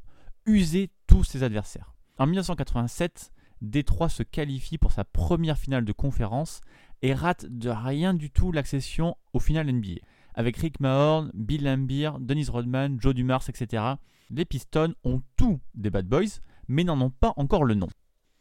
user 0.47 0.91
tous 1.07 1.23
ses 1.23 1.43
adversaires. 1.43 1.95
En 2.19 2.27
1987, 2.27 3.31
Détroit 3.61 4.09
se 4.09 4.23
qualifie 4.23 4.79
pour 4.79 4.93
sa 4.93 5.05
première 5.05 5.59
finale 5.59 5.85
de 5.85 5.93
conférence 5.93 6.63
et 7.03 7.13
rate 7.13 7.45
de 7.47 7.69
rien 7.69 8.15
du 8.15 8.31
tout 8.31 8.53
l'accession 8.53 9.17
au 9.35 9.39
final 9.39 9.71
NBA. 9.71 10.01
Avec 10.35 10.57
Rick 10.57 10.81
Mahorn, 10.81 11.31
Bill 11.35 11.65
Lambier, 11.65 12.11
Dennis 12.21 12.49
Rodman, 12.49 12.99
Joe 13.01 13.15
Dumars, 13.15 13.49
etc., 13.49 13.83
les 14.31 14.45
Pistons 14.45 14.95
ont 15.05 15.23
tout 15.37 15.61
des 15.75 15.91
Bad 15.91 16.07
Boys, 16.07 16.41
mais 16.69 16.85
n'en 16.85 17.01
ont 17.01 17.11
pas 17.11 17.33
encore 17.37 17.65
le 17.65 17.75
nom. 17.75 17.89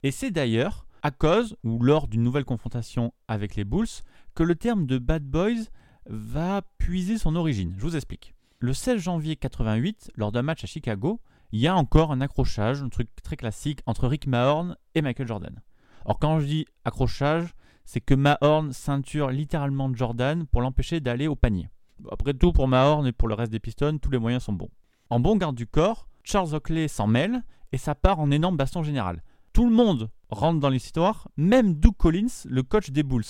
Et 0.04 0.12
c'est 0.12 0.32
d'ailleurs 0.32 0.86
à 1.02 1.12
cause, 1.12 1.56
ou 1.64 1.82
lors 1.82 2.08
d'une 2.08 2.24
nouvelle 2.24 2.46
confrontation 2.46 3.14
avec 3.28 3.56
les 3.56 3.64
Bulls, 3.64 3.88
que 4.36 4.44
le 4.44 4.56
terme 4.56 4.86
de 4.86 4.98
Bad 4.98 5.24
Boys 5.24 5.66
va 6.06 6.62
puiser 6.78 7.18
son 7.18 7.36
origine. 7.36 7.74
Je 7.78 7.84
vous 7.84 7.96
explique. 7.96 8.36
Le 8.60 8.74
16 8.74 9.02
janvier 9.02 9.36
88, 9.36 10.12
lors 10.16 10.32
d'un 10.32 10.42
match 10.42 10.64
à 10.64 10.68
Chicago, 10.68 11.22
il 11.52 11.60
y 11.60 11.68
a 11.68 11.76
encore 11.76 12.12
un 12.12 12.22
accrochage, 12.22 12.84
un 12.84 12.90
truc 12.90 13.08
très 13.24 13.38
classique, 13.38 13.82
entre 13.86 14.08
Rick 14.08 14.28
Mahorn 14.28 14.76
et 14.96 15.02
Michael 15.02 15.28
Jordan. 15.28 15.62
Alors 16.06 16.20
quand 16.20 16.40
je 16.40 16.46
dis 16.46 16.66
accrochage, 16.86 17.56
c'est 17.86 18.02
que 18.02 18.14
Mahorn 18.14 18.72
ceinture 18.72 19.32
littéralement 19.32 19.94
Jordan 19.94 20.46
pour 20.46 20.62
l'empêcher 20.62 21.00
d'aller 21.00 21.28
au 21.28 21.36
panier. 21.36 21.70
Après 22.12 22.34
tout, 22.34 22.52
pour 22.52 22.68
Mahorn 22.68 23.06
et 23.08 23.12
pour 23.12 23.28
le 23.28 23.34
reste 23.34 23.52
des 23.52 23.60
Pistons, 23.60 23.98
tous 23.98 24.12
les 24.12 24.20
moyens 24.20 24.44
sont 24.44 24.54
bons. 24.54 24.70
En 25.10 25.20
bon 25.20 25.36
garde 25.36 25.56
du 25.56 25.68
corps, 25.68 26.08
Charles 26.24 26.54
Oakley 26.54 26.88
s'en 26.88 27.08
mêle 27.08 27.44
et 27.72 27.78
ça 27.78 27.96
part 27.96 28.20
en 28.20 28.32
énorme 28.32 28.58
baston 28.58 28.84
général. 28.84 29.24
Tout 29.54 29.68
le 29.68 29.76
monde 29.76 30.10
rentre 30.30 30.60
dans 30.60 30.70
l'histoire, 30.70 31.30
même 31.38 31.74
Doug 31.76 31.96
Collins, 31.98 32.46
le 32.46 32.64
coach 32.64 32.92
des 32.92 33.04
Bulls, 33.04 33.24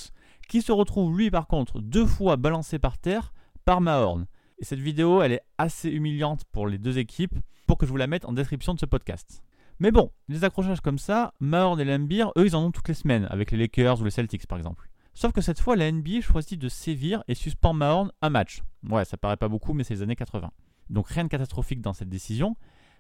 qui 0.47 0.61
se 0.61 0.71
retrouve 0.71 1.17
lui 1.17 1.31
par 1.31 1.47
contre 1.47 1.79
deux 1.79 2.05
fois 2.05 2.35
balancé 2.35 2.79
par 2.79 2.97
terre 2.97 3.33
par 3.65 3.81
Mahorn. 3.81 4.25
Et 4.59 4.65
cette 4.65 4.79
vidéo, 4.79 5.21
elle 5.21 5.31
est 5.31 5.41
assez 5.57 5.89
humiliante 5.89 6.43
pour 6.51 6.67
les 6.67 6.77
deux 6.77 6.97
équipes, 6.97 7.39
pour 7.65 7.77
que 7.77 7.85
je 7.85 7.91
vous 7.91 7.97
la 7.97 8.07
mette 8.07 8.25
en 8.25 8.33
description 8.33 8.73
de 8.73 8.79
ce 8.79 8.85
podcast. 8.85 9.41
Mais 9.79 9.91
bon, 9.91 10.11
les 10.27 10.43
accrochages 10.43 10.81
comme 10.81 10.97
ça, 10.97 11.33
Mahorn 11.39 11.79
et 11.79 11.85
Lambier, 11.85 12.25
eux, 12.37 12.45
ils 12.45 12.55
en 12.55 12.65
ont 12.65 12.71
toutes 12.71 12.89
les 12.89 12.93
semaines, 12.93 13.27
avec 13.29 13.51
les 13.51 13.57
Lakers 13.57 14.01
ou 14.01 14.03
les 14.03 14.11
Celtics 14.11 14.47
par 14.47 14.57
exemple. 14.57 14.88
Sauf 15.19 15.33
que 15.33 15.41
cette 15.41 15.59
fois, 15.59 15.75
la 15.75 15.91
NBA 15.91 16.21
choisit 16.21 16.57
de 16.57 16.69
sévir 16.69 17.25
et 17.27 17.35
suspend 17.35 17.73
Mahorn 17.73 18.09
un 18.21 18.29
match. 18.29 18.63
Ouais, 18.89 19.03
ça 19.03 19.17
paraît 19.17 19.35
pas 19.35 19.49
beaucoup, 19.49 19.73
mais 19.73 19.83
c'est 19.83 19.95
les 19.95 20.01
années 20.01 20.15
80. 20.15 20.49
Donc 20.89 21.09
rien 21.09 21.25
de 21.25 21.29
catastrophique 21.29 21.81
dans 21.81 21.91
cette 21.91 22.07
décision, 22.07 22.55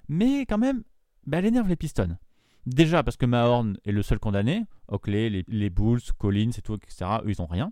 mais 0.09 0.45
quand 0.45 0.57
même, 0.57 0.83
bah, 1.25 1.37
elle 1.37 1.45
énerve 1.45 1.69
les 1.69 1.77
Pistons. 1.77 2.17
Déjà 2.65 3.03
parce 3.03 3.15
que 3.15 3.25
Mahorn 3.25 3.77
est 3.85 3.93
le 3.93 4.01
seul 4.01 4.19
condamné, 4.19 4.65
Oakley, 4.89 5.29
les, 5.29 5.45
les 5.47 5.69
Bulls, 5.69 6.01
Collins 6.17 6.51
et 6.57 6.61
tout, 6.61 6.75
etc., 6.75 7.09
eux, 7.23 7.29
ils 7.29 7.41
ont 7.41 7.45
rien. 7.45 7.71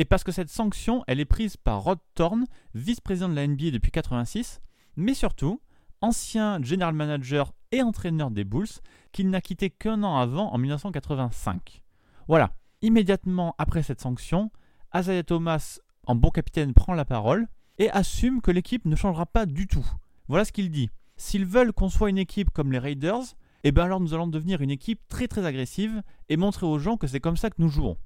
Et 0.00 0.04
parce 0.04 0.24
que 0.24 0.32
cette 0.32 0.50
sanction, 0.50 1.04
elle 1.06 1.20
est 1.20 1.24
prise 1.24 1.56
par 1.56 1.84
Rod 1.84 2.00
Thorne, 2.16 2.46
vice-président 2.74 3.28
de 3.28 3.36
la 3.36 3.46
NBA 3.46 3.70
depuis 3.70 3.92
86, 3.92 4.60
mais 4.96 5.14
surtout, 5.14 5.60
ancien 6.00 6.60
general 6.60 6.94
manager 6.94 7.52
et 7.70 7.80
entraîneur 7.80 8.32
des 8.32 8.42
Bulls, 8.42 8.66
qu'il 9.12 9.30
n'a 9.30 9.40
quitté 9.40 9.70
qu'un 9.70 10.02
an 10.02 10.16
avant, 10.16 10.52
en 10.52 10.58
1985. 10.58 11.84
Voilà, 12.26 12.50
immédiatement 12.84 13.54
après 13.58 13.82
cette 13.82 14.00
sanction, 14.00 14.50
Isaiah 14.94 15.22
Thomas, 15.22 15.80
en 16.06 16.14
bon 16.14 16.30
capitaine, 16.30 16.74
prend 16.74 16.94
la 16.94 17.04
parole 17.04 17.48
et 17.78 17.90
assume 17.90 18.40
que 18.40 18.50
l'équipe 18.50 18.84
ne 18.84 18.96
changera 18.96 19.26
pas 19.26 19.46
du 19.46 19.66
tout. 19.66 19.86
Voilà 20.28 20.44
ce 20.44 20.52
qu'il 20.52 20.70
dit. 20.70 20.90
S'ils 21.16 21.46
veulent 21.46 21.72
qu'on 21.72 21.88
soit 21.88 22.10
une 22.10 22.18
équipe 22.18 22.50
comme 22.50 22.72
les 22.72 22.78
Raiders, 22.78 23.22
eh 23.62 23.72
bien 23.72 23.84
alors 23.84 24.00
nous 24.00 24.14
allons 24.14 24.26
devenir 24.26 24.60
une 24.60 24.70
équipe 24.70 25.00
très 25.08 25.28
très 25.28 25.46
agressive 25.46 26.02
et 26.28 26.36
montrer 26.36 26.66
aux 26.66 26.78
gens 26.78 26.96
que 26.96 27.06
c'est 27.06 27.20
comme 27.20 27.36
ça 27.36 27.50
que 27.50 27.56
nous 27.58 27.68
jouons. 27.68 27.96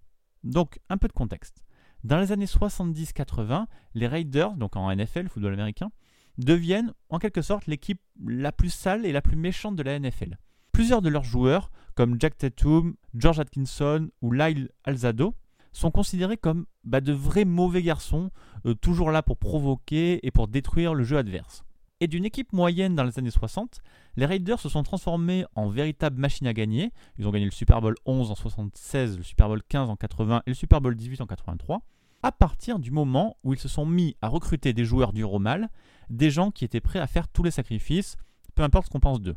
Donc, 0.45 0.79
un 0.89 0.99
peu 0.99 1.09
de 1.09 1.13
contexte. 1.13 1.65
Dans 2.05 2.21
les 2.21 2.31
années 2.31 2.47
70-80, 2.47 3.67
les 3.95 4.07
Raiders, 4.07 4.53
donc 4.53 4.77
en 4.77 4.95
NFL, 4.95 5.29
football 5.29 5.55
américain, 5.55 5.91
deviennent 6.39 6.93
en 7.09 7.19
quelque 7.19 7.43
sorte 7.43 7.67
l'équipe 7.67 8.01
la 8.25 8.53
plus 8.53 8.71
sale 8.71 9.05
et 9.05 9.13
la 9.13 9.21
plus 9.21 9.37
méchante 9.37 9.75
de 9.75 9.83
la 9.83 9.99
NFL. 9.99 10.39
Plusieurs 10.79 11.03
de 11.03 11.09
leurs 11.09 11.25
joueurs, 11.25 11.73
comme 11.97 12.21
Jack 12.21 12.39
Tatum, 12.39 12.95
George 13.13 13.41
Atkinson 13.41 14.11
ou 14.23 14.31
Lyle 14.31 14.71
Alzado, 14.85 15.35
sont 15.73 15.91
considérés 15.91 16.37
comme 16.37 16.67
bah, 16.85 17.01
de 17.01 17.13
vrais 17.13 17.45
mauvais 17.45 17.83
garçons, 17.83 18.31
euh, 18.65 18.75
toujours 18.75 19.11
là 19.11 19.25
pour 19.25 19.39
provoquer 19.39 20.25
et 20.25 20.31
pour 20.31 20.47
détruire 20.47 20.95
le 20.95 21.03
jeu 21.03 21.19
adverse. 21.19 21.65
Et 21.99 22.07
d'une 22.07 22.25
équipe 22.25 22.53
moyenne 22.53 22.95
dans 22.95 23.03
les 23.03 23.19
années 23.19 23.33
60, 23.33 23.81
les 24.15 24.25
Raiders 24.25 24.61
se 24.61 24.69
sont 24.69 24.85
transformés 24.85 25.45
en 25.57 25.69
véritables 25.69 26.21
machines 26.21 26.47
à 26.47 26.53
gagner. 26.53 26.93
Ils 27.19 27.27
ont 27.27 27.33
gagné 27.33 27.47
le 27.47 27.51
Super 27.51 27.81
Bowl 27.81 27.97
11 28.07 28.31
en 28.31 28.37
76, 28.37 29.19
le 29.19 29.25
Super 29.25 29.49
Bowl 29.49 29.61
15 29.69 29.91
en 29.91 29.97
80 29.97 30.43
et 30.47 30.51
le 30.51 30.55
Super 30.55 30.81
Bowl 30.81 30.95
18 30.95 31.23
en 31.23 31.27
83, 31.27 31.83
à 32.23 32.31
partir 32.31 32.79
du 32.79 32.93
moment 32.93 33.37
où 33.43 33.53
ils 33.53 33.59
se 33.59 33.67
sont 33.67 33.85
mis 33.85 34.15
à 34.23 34.29
recruter 34.29 34.73
des 34.75 34.85
joueurs 34.85 35.13
du 35.13 35.25
mal, 35.41 35.71
des 36.09 36.31
gens 36.31 36.53
qui 36.53 36.65
étaient 36.65 36.81
prêts 36.81 37.01
à 37.01 37.09
faire 37.09 37.27
tous 37.27 37.43
les 37.43 37.51
sacrifices, 37.51 38.17
peu 38.55 38.63
importe 38.63 38.87
ce 38.87 38.91
qu'on 38.93 39.01
pense 39.01 39.21
d'eux. 39.21 39.35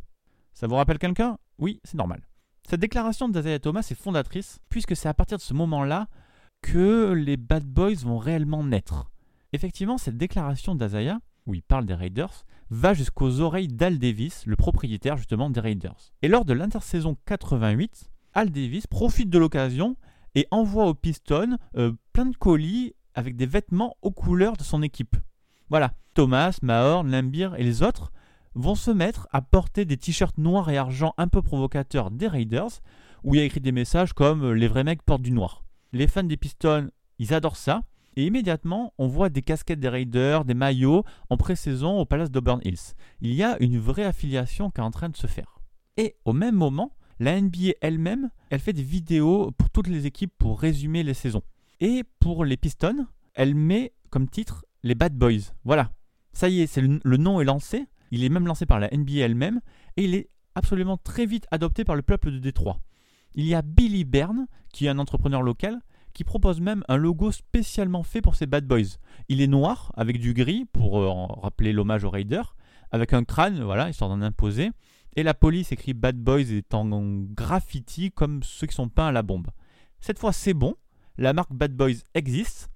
Ça 0.53 0.67
vous 0.67 0.75
rappelle 0.75 0.99
quelqu'un? 0.99 1.37
Oui, 1.57 1.79
c'est 1.83 1.97
normal. 1.97 2.21
Cette 2.67 2.79
déclaration 2.79 3.29
d'Azaya 3.29 3.59
Thomas 3.59 3.87
est 3.89 3.95
fondatrice, 3.95 4.59
puisque 4.69 4.95
c'est 4.95 5.09
à 5.09 5.13
partir 5.13 5.37
de 5.37 5.41
ce 5.43 5.53
moment-là 5.53 6.07
que 6.61 7.11
les 7.13 7.37
Bad 7.37 7.65
Boys 7.65 8.03
vont 8.03 8.17
réellement 8.17 8.63
naître. 8.63 9.11
Effectivement, 9.53 9.97
cette 9.97 10.17
déclaration 10.17 10.75
d'Azaya, 10.75 11.19
où 11.47 11.53
il 11.53 11.63
parle 11.63 11.85
des 11.85 11.93
Raiders, 11.93 12.45
va 12.69 12.93
jusqu'aux 12.93 13.41
oreilles 13.41 13.67
d'Al 13.67 13.99
Davis, 13.99 14.45
le 14.45 14.55
propriétaire 14.55 15.17
justement 15.17 15.49
des 15.49 15.59
Raiders. 15.59 16.13
Et 16.21 16.27
lors 16.27 16.45
de 16.45 16.53
l'intersaison 16.53 17.17
88, 17.25 18.11
Al 18.33 18.49
Davis 18.49 18.87
profite 18.87 19.29
de 19.29 19.39
l'occasion 19.39 19.97
et 20.35 20.47
envoie 20.51 20.85
aux 20.85 20.93
Pistons 20.93 21.57
euh, 21.75 21.91
plein 22.13 22.25
de 22.25 22.37
colis 22.37 22.93
avec 23.13 23.35
des 23.35 23.45
vêtements 23.45 23.97
aux 24.01 24.11
couleurs 24.11 24.55
de 24.55 24.63
son 24.63 24.81
équipe. 24.81 25.17
Voilà, 25.69 25.93
Thomas, 26.13 26.57
Mahorn, 26.61 27.11
Lambir 27.11 27.55
et 27.55 27.63
les 27.63 27.83
autres 27.83 28.13
vont 28.55 28.75
se 28.75 28.91
mettre 28.91 29.27
à 29.31 29.41
porter 29.41 29.85
des 29.85 29.97
t-shirts 29.97 30.37
noirs 30.37 30.69
et 30.69 30.77
argent 30.77 31.13
un 31.17 31.27
peu 31.27 31.41
provocateurs 31.41 32.11
des 32.11 32.27
Raiders, 32.27 32.81
où 33.23 33.35
il 33.35 33.39
y 33.39 33.41
a 33.41 33.45
écrit 33.45 33.61
des 33.61 33.71
messages 33.71 34.13
comme 34.13 34.43
euh, 34.43 34.53
Les 34.53 34.67
vrais 34.67 34.83
mecs 34.83 35.03
portent 35.03 35.21
du 35.21 35.31
noir. 35.31 35.63
Les 35.93 36.07
fans 36.07 36.23
des 36.23 36.37
Pistons, 36.37 36.89
ils 37.19 37.33
adorent 37.33 37.57
ça, 37.57 37.81
et 38.15 38.25
immédiatement, 38.25 38.93
on 38.97 39.07
voit 39.07 39.29
des 39.29 39.41
casquettes 39.41 39.79
des 39.79 39.89
Raiders, 39.89 40.43
des 40.43 40.53
maillots 40.53 41.03
en 41.29 41.37
pré-saison 41.37 41.99
au 41.99 42.05
Palace 42.05 42.31
d'Auburn 42.31 42.59
Hills. 42.63 42.95
Il 43.21 43.33
y 43.33 43.43
a 43.43 43.61
une 43.61 43.79
vraie 43.79 44.03
affiliation 44.03 44.69
qui 44.69 44.81
est 44.81 44.83
en 44.83 44.91
train 44.91 45.09
de 45.09 45.15
se 45.15 45.27
faire. 45.27 45.59
Et 45.97 46.15
au 46.25 46.33
même 46.33 46.55
moment, 46.55 46.91
la 47.19 47.39
NBA 47.39 47.73
elle-même, 47.81 48.29
elle 48.49 48.59
fait 48.59 48.73
des 48.73 48.83
vidéos 48.83 49.51
pour 49.51 49.69
toutes 49.69 49.87
les 49.87 50.07
équipes 50.07 50.33
pour 50.37 50.59
résumer 50.59 51.03
les 51.03 51.13
saisons. 51.13 51.43
Et 51.79 52.03
pour 52.19 52.43
les 52.43 52.57
Pistons, 52.57 53.07
elle 53.33 53.55
met 53.55 53.93
comme 54.09 54.27
titre 54.27 54.65
les 54.83 54.95
Bad 54.95 55.15
Boys. 55.15 55.53
Voilà. 55.63 55.91
Ça 56.33 56.49
y 56.49 56.61
est, 56.61 56.77
le 56.77 57.17
nom 57.17 57.39
est 57.39 57.45
lancé. 57.45 57.87
Il 58.11 58.23
est 58.23 58.29
même 58.29 58.47
lancé 58.47 58.65
par 58.65 58.79
la 58.79 58.89
NBA 58.89 59.21
elle-même. 59.21 59.61
Et 59.97 60.03
il 60.03 60.15
est 60.15 60.29
absolument 60.55 60.97
très 60.97 61.25
vite 61.25 61.47
adopté 61.51 61.83
par 61.83 61.95
le 61.95 62.01
peuple 62.01 62.31
de 62.31 62.39
Détroit. 62.39 62.79
Il 63.33 63.45
y 63.45 63.55
a 63.55 63.61
Billy 63.61 64.03
Byrne, 64.03 64.47
qui 64.73 64.85
est 64.85 64.89
un 64.89 64.99
entrepreneur 64.99 65.41
local, 65.41 65.79
qui 66.13 66.23
propose 66.23 66.59
même 66.59 66.83
un 66.89 66.97
logo 66.97 67.31
spécialement 67.31 68.03
fait 68.03 68.21
pour 68.21 68.35
ces 68.35 68.45
Bad 68.45 68.65
Boys. 68.65 68.97
Il 69.29 69.41
est 69.41 69.47
noir, 69.47 69.93
avec 69.95 70.19
du 70.19 70.33
gris, 70.33 70.65
pour 70.65 70.99
euh, 70.99 71.09
rappeler 71.41 71.71
l'hommage 71.71 72.03
aux 72.03 72.09
Raiders, 72.09 72.55
avec 72.91 73.13
un 73.13 73.23
crâne, 73.23 73.63
voilà, 73.63 73.89
histoire 73.89 74.09
d'en 74.09 74.21
imposer. 74.21 74.71
Et 75.15 75.23
la 75.23 75.33
police 75.33 75.71
écrit 75.71 75.93
Bad 75.93 76.17
Boys 76.17 76.51
est 76.51 76.73
en 76.73 76.89
graffiti 77.33 78.11
comme 78.11 78.43
ceux 78.43 78.67
qui 78.67 78.75
sont 78.75 78.89
peints 78.89 79.07
à 79.07 79.11
la 79.11 79.23
bombe. 79.23 79.47
Cette 80.01 80.19
fois, 80.19 80.33
c'est 80.33 80.53
bon, 80.53 80.75
la 81.17 81.31
marque 81.31 81.53
Bad 81.53 81.73
Boys 81.73 82.03
existe, 82.13 82.69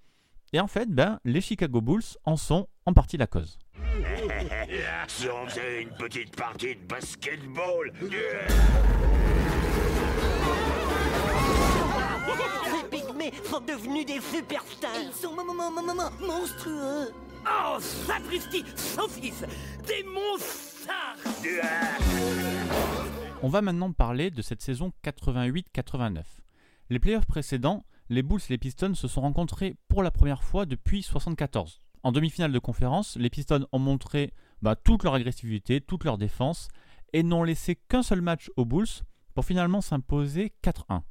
et 0.53 0.59
en 0.59 0.67
fait, 0.67 0.89
ben, 0.89 1.19
les 1.25 1.41
Chicago 1.41 1.81
Bulls 1.81 2.03
en 2.23 2.37
sont 2.37 2.69
en 2.85 2.93
partie 2.93 3.17
la 3.17 3.27
cause. 3.27 3.59
Si 5.07 5.27
on 5.29 5.47
faisait 5.47 5.83
une 5.83 5.91
petite 5.91 6.35
partie 6.35 6.75
de 6.75 6.81
basketball. 6.87 7.91
Ces 12.65 12.89
pygmées 12.89 13.33
sont 13.43 13.61
devenus 13.61 14.05
des 14.05 14.19
superstars. 14.21 14.91
Ils 15.01 15.13
sont 15.13 15.33
monstrueux. 16.19 17.13
Oh, 17.47 17.77
sapristi, 17.79 18.65
son 18.75 19.07
fils, 19.07 19.43
des 19.85 20.03
monstres 20.03 20.91
On 23.43 23.49
va 23.49 23.61
maintenant 23.61 23.91
parler 23.91 24.31
de 24.31 24.41
cette 24.41 24.63
saison 24.63 24.91
88-89. 25.03 26.23
Les 26.89 26.99
playoffs 26.99 27.27
précédents, 27.27 27.85
les 28.09 28.23
Bulls 28.23 28.41
et 28.49 28.53
les 28.53 28.57
Pistons 28.57 28.95
se 28.95 29.07
sont 29.07 29.21
rencontrés 29.21 29.75
pour 29.87 30.01
la 30.01 30.09
première 30.09 30.43
fois 30.43 30.65
depuis 30.65 31.03
74. 31.03 31.81
En 32.01 32.11
demi-finale 32.11 32.51
de 32.51 32.59
conférence, 32.59 33.15
les 33.15 33.29
Pistons 33.29 33.67
ont 33.71 33.79
montré 33.79 34.33
bah, 34.65 34.75
toute 34.75 35.03
leur 35.03 35.13
agressivité, 35.13 35.79
toute 35.79 36.05
leur 36.05 36.17
défense, 36.17 36.69
et 37.13 37.21
n'ont 37.21 37.43
laissé 37.43 37.75
qu'un 37.75 38.01
seul 38.01 38.21
match 38.21 38.49
aux 38.57 38.65
Bulls 38.65 39.03
pour 39.35 39.45
finalement 39.45 39.79
s'imposer 39.79 40.53
4-1. 40.63 41.03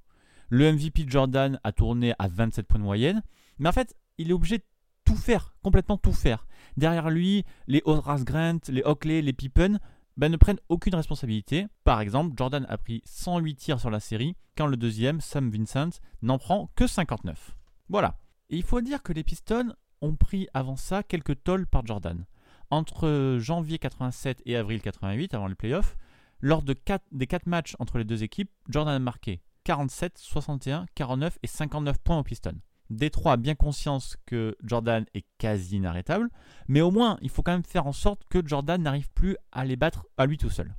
Le 0.49 0.73
MVP 0.73 1.05
Jordan 1.07 1.61
a 1.63 1.71
tourné 1.71 2.15
à 2.19 2.27
27 2.27 2.67
points 2.67 2.81
de 2.81 2.85
moyenne, 2.85 3.23
mais 3.61 3.69
en 3.69 3.73
fait, 3.73 3.95
il 4.19 4.31
est 4.31 4.33
obligé 4.33 4.59
de 4.59 4.65
tout 5.05 5.15
faire, 5.15 5.55
complètement 5.63 5.97
tout 5.97 6.13
faire. 6.13 6.49
Derrière 6.77 7.11
lui, 7.11 7.45
les 7.69 7.81
Horace 7.85 8.25
Grant, 8.25 8.59
les 8.67 8.83
Oakley, 8.83 9.23
les 9.23 9.33
Pippen 9.33 9.79
ben, 10.17 10.33
ne 10.33 10.37
prennent 10.37 10.59
aucune 10.69 10.97
responsabilité. 10.97 11.69
Par 11.85 12.01
exemple, 12.01 12.35
Jordan 12.37 12.67
a 12.69 12.77
pris 12.77 13.03
108 13.05 13.55
tirs 13.55 13.79
sur 13.79 13.91
la 13.91 14.01
série, 14.01 14.35
quand 14.59 14.67
le 14.67 14.77
deuxième, 14.77 15.21
Sam 15.21 15.49
Vincent, 15.49 16.01
n'en 16.23 16.39
prend 16.39 16.73
que 16.75 16.89
59. 16.89 17.55
Voilà. 17.89 18.19
Et 18.51 18.57
il 18.57 18.65
faut 18.65 18.81
dire 18.81 19.05
que 19.05 19.13
les 19.13 19.23
Pistons 19.23 19.73
ont 20.01 20.17
pris 20.17 20.49
avant 20.55 20.75
ça 20.75 21.05
quelques 21.05 21.45
tolls 21.45 21.69
par 21.69 21.87
Jordan. 21.87 22.27
Entre 22.71 23.39
janvier 23.41 23.79
87 23.79 24.43
et 24.47 24.57
avril 24.57 24.81
88, 24.81 25.35
avant 25.35 25.47
les 25.47 25.55
playoffs, 25.55 25.97
lors 26.41 26.63
de 26.63 26.75
des 27.13 27.27
4 27.27 27.47
matchs 27.47 27.77
entre 27.79 27.99
les 27.99 28.05
deux 28.05 28.23
équipes, 28.23 28.51
Jordan 28.69 28.95
a 28.95 28.99
marqué 28.99 29.41
47, 29.65 30.19
61, 30.19 30.87
49 30.95 31.39
et 31.43 31.47
59 31.47 31.99
points 31.99 32.19
aux 32.19 32.23
Pistons. 32.23 32.61
Détroit 32.91 33.33
a 33.33 33.37
bien 33.37 33.55
conscience 33.55 34.17
que 34.27 34.57
Jordan 34.63 35.07
est 35.15 35.25
quasi 35.39 35.77
inarrêtable, 35.77 36.29
mais 36.69 36.83
au 36.83 36.91
moins 36.91 37.19
il 37.23 37.31
faut 37.31 37.43
quand 37.43 37.53
même 37.53 37.65
faire 37.65 37.87
en 37.87 37.93
sorte 37.93 38.25
que 38.29 38.47
Jordan 38.47 38.83
n'arrive 38.83 39.11
plus 39.15 39.37
à 39.53 39.65
les 39.65 39.77
battre 39.77 40.05
à 40.19 40.27
lui 40.27 40.37
tout 40.37 40.51
seul. 40.51 40.75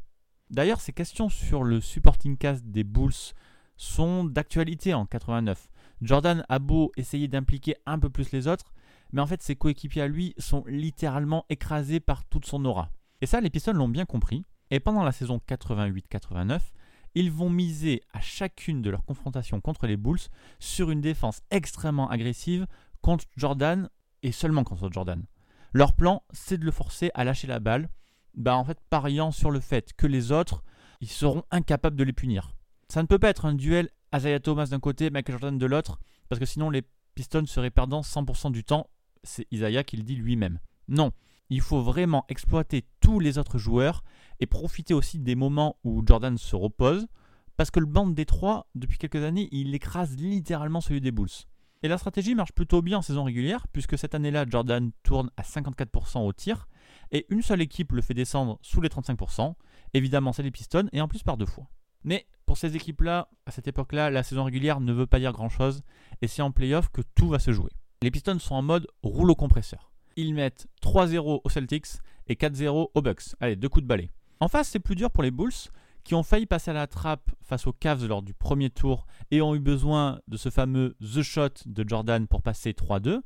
D'ailleurs, 0.51 0.81
ces 0.81 0.93
questions 0.93 1.29
sur 1.29 1.63
le 1.63 1.81
supporting 1.81 2.37
cast 2.37 2.63
des 2.63 2.83
Bulls 2.83 3.33
sont 3.77 4.23
d'actualité 4.23 4.93
en 4.93 5.05
89. 5.05 5.67
Jordan 6.01 6.45
a 6.47 6.59
beau 6.59 6.91
essayer 6.97 7.27
d'impliquer 7.27 7.75
un 7.85 7.97
peu 7.97 8.09
plus 8.09 8.31
les 8.31 8.47
autres, 8.47 8.73
mais 9.11 9.21
en 9.21 9.27
fait 9.27 9.41
ses 9.41 9.55
coéquipiers 9.55 10.01
à 10.01 10.07
lui 10.07 10.33
sont 10.37 10.63
littéralement 10.67 11.45
écrasés 11.49 11.99
par 11.99 12.25
toute 12.25 12.45
son 12.45 12.65
aura. 12.65 12.89
Et 13.21 13.25
ça, 13.25 13.41
les 13.41 13.49
Pistons 13.49 13.73
l'ont 13.73 13.89
bien 13.89 14.05
compris, 14.05 14.45
et 14.71 14.79
pendant 14.79 15.03
la 15.03 15.11
saison 15.11 15.39
88-89, 15.47 16.59
ils 17.15 17.31
vont 17.31 17.49
miser 17.49 18.01
à 18.13 18.19
chacune 18.19 18.81
de 18.81 18.89
leurs 18.89 19.05
confrontations 19.05 19.61
contre 19.61 19.87
les 19.87 19.97
Bulls 19.97 20.19
sur 20.59 20.91
une 20.91 21.01
défense 21.01 21.41
extrêmement 21.49 22.09
agressive 22.09 22.67
contre 23.01 23.25
Jordan 23.37 23.89
et 24.21 24.31
seulement 24.31 24.63
contre 24.63 24.91
Jordan. 24.91 25.23
Leur 25.71 25.93
plan, 25.93 26.23
c'est 26.31 26.57
de 26.57 26.65
le 26.65 26.71
forcer 26.71 27.11
à 27.13 27.23
lâcher 27.23 27.47
la 27.47 27.59
balle, 27.59 27.89
bah 28.35 28.57
en 28.57 28.65
fait 28.65 28.79
pariant 28.89 29.31
sur 29.31 29.49
le 29.49 29.59
fait 29.61 29.93
que 29.93 30.07
les 30.07 30.31
autres, 30.31 30.63
ils 30.99 31.09
seront 31.09 31.43
incapables 31.51 31.95
de 31.95 32.03
les 32.03 32.13
punir. 32.13 32.51
Ça 32.89 33.01
ne 33.01 33.07
peut 33.07 33.19
pas 33.19 33.29
être 33.29 33.45
un 33.45 33.53
duel 33.53 33.89
Isaiah 34.13 34.39
Thomas 34.39 34.67
d'un 34.67 34.79
côté, 34.79 35.09
Michael 35.09 35.33
Jordan 35.39 35.57
de 35.57 35.65
l'autre, 35.65 35.99
parce 36.29 36.39
que 36.39 36.45
sinon 36.45 36.69
les 36.69 36.83
Pistons 37.13 37.45
seraient 37.45 37.71
perdants 37.71 38.01
100% 38.01 38.51
du 38.51 38.63
temps, 38.63 38.89
c'est 39.25 39.47
Isaiah 39.51 39.83
qui 39.83 39.97
le 39.97 40.03
dit 40.03 40.15
lui-même. 40.15 40.59
Non, 40.87 41.11
il 41.49 41.61
faut 41.61 41.81
vraiment 41.81 42.25
exploiter 42.29 42.85
tous 43.01 43.19
les 43.19 43.37
autres 43.37 43.57
joueurs 43.57 44.03
et 44.39 44.45
profiter 44.45 44.93
aussi 44.93 45.19
des 45.19 45.35
moments 45.35 45.77
où 45.83 46.03
Jordan 46.05 46.37
se 46.37 46.55
repose, 46.55 47.07
parce 47.57 47.71
que 47.71 47.79
le 47.79 47.85
banc 47.85 48.07
de 48.07 48.13
Détroit, 48.13 48.67
depuis 48.75 48.97
quelques 48.97 49.23
années, 49.23 49.47
il 49.51 49.73
écrase 49.73 50.15
littéralement 50.17 50.81
celui 50.81 51.01
des 51.01 51.11
Bulls. 51.11 51.29
Et 51.83 51.87
la 51.87 51.97
stratégie 51.97 52.35
marche 52.35 52.51
plutôt 52.53 52.81
bien 52.81 52.97
en 52.97 53.01
saison 53.01 53.23
régulière, 53.23 53.67
puisque 53.67 53.97
cette 53.97 54.15
année-là, 54.15 54.45
Jordan 54.49 54.91
tourne 55.03 55.29
à 55.37 55.43
54% 55.43 56.25
au 56.25 56.33
tir, 56.33 56.67
et 57.11 57.25
une 57.29 57.41
seule 57.41 57.61
équipe 57.61 57.91
le 57.91 58.01
fait 58.01 58.13
descendre 58.13 58.57
sous 58.61 58.81
les 58.81 58.89
35%, 58.89 59.53
évidemment 59.93 60.33
c'est 60.33 60.43
les 60.43 60.51
Pistons, 60.51 60.89
et 60.93 61.01
en 61.01 61.07
plus 61.07 61.23
par 61.23 61.37
deux 61.37 61.45
fois. 61.45 61.67
Mais 62.03 62.27
pour 62.45 62.57
ces 62.57 62.75
équipes-là, 62.75 63.29
à 63.45 63.51
cette 63.51 63.67
époque-là, 63.67 64.09
la 64.09 64.23
saison 64.23 64.43
régulière 64.43 64.79
ne 64.79 64.93
veut 64.93 65.07
pas 65.07 65.19
dire 65.19 65.31
grand-chose, 65.31 65.83
et 66.21 66.27
c'est 66.27 66.41
en 66.41 66.51
playoff 66.51 66.89
que 66.89 67.01
tout 67.13 67.29
va 67.29 67.39
se 67.39 67.51
jouer. 67.51 67.71
Les 68.01 68.11
Pistons 68.11 68.39
sont 68.39 68.55
en 68.55 68.61
mode 68.61 68.87
rouleau 69.03 69.35
compresseur. 69.35 69.91
Ils 70.15 70.33
mettent 70.33 70.67
3-0 70.81 71.41
aux 71.43 71.49
Celtics 71.49 71.87
et 72.27 72.35
4-0 72.35 72.89
aux 72.93 73.01
Bucks. 73.01 73.35
Allez, 73.39 73.55
deux 73.55 73.69
coups 73.69 73.83
de 73.83 73.87
balai. 73.87 74.09
En 74.39 74.47
face, 74.47 74.69
c'est 74.69 74.79
plus 74.79 74.95
dur 74.95 75.11
pour 75.11 75.23
les 75.23 75.31
Bulls, 75.31 75.51
qui 76.03 76.13
ont 76.13 76.23
failli 76.23 76.45
passer 76.45 76.71
à 76.71 76.73
la 76.73 76.87
trappe 76.87 77.31
face 77.41 77.67
aux 77.67 77.73
Cavs 77.73 78.05
lors 78.05 78.21
du 78.21 78.33
premier 78.33 78.69
tour 78.69 79.07
et 79.31 79.41
ont 79.41 79.55
eu 79.55 79.59
besoin 79.59 80.19
de 80.27 80.37
ce 80.37 80.49
fameux 80.49 80.95
The 81.01 81.23
Shot 81.23 81.49
de 81.65 81.87
Jordan 81.87 82.27
pour 82.27 82.41
passer 82.41 82.71
3-2. 82.71 83.21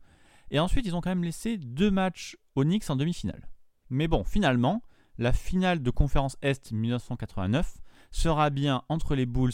Et 0.52 0.60
ensuite, 0.60 0.86
ils 0.86 0.96
ont 0.96 1.02
quand 1.02 1.10
même 1.10 1.24
laissé 1.24 1.58
deux 1.58 1.92
matchs 1.92 2.38
aux 2.56 2.64
Knicks 2.64 2.90
en 2.90 2.96
demi-finale. 2.96 3.50
Mais 3.90 4.08
bon, 4.08 4.24
finalement, 4.24 4.82
la 5.18 5.34
finale 5.34 5.84
de 5.84 5.92
conférence 5.92 6.38
Est 6.42 6.72
1989 6.72 7.80
sera 8.12 8.50
bien 8.50 8.84
entre 8.88 9.16
les 9.16 9.26
Bulls 9.26 9.52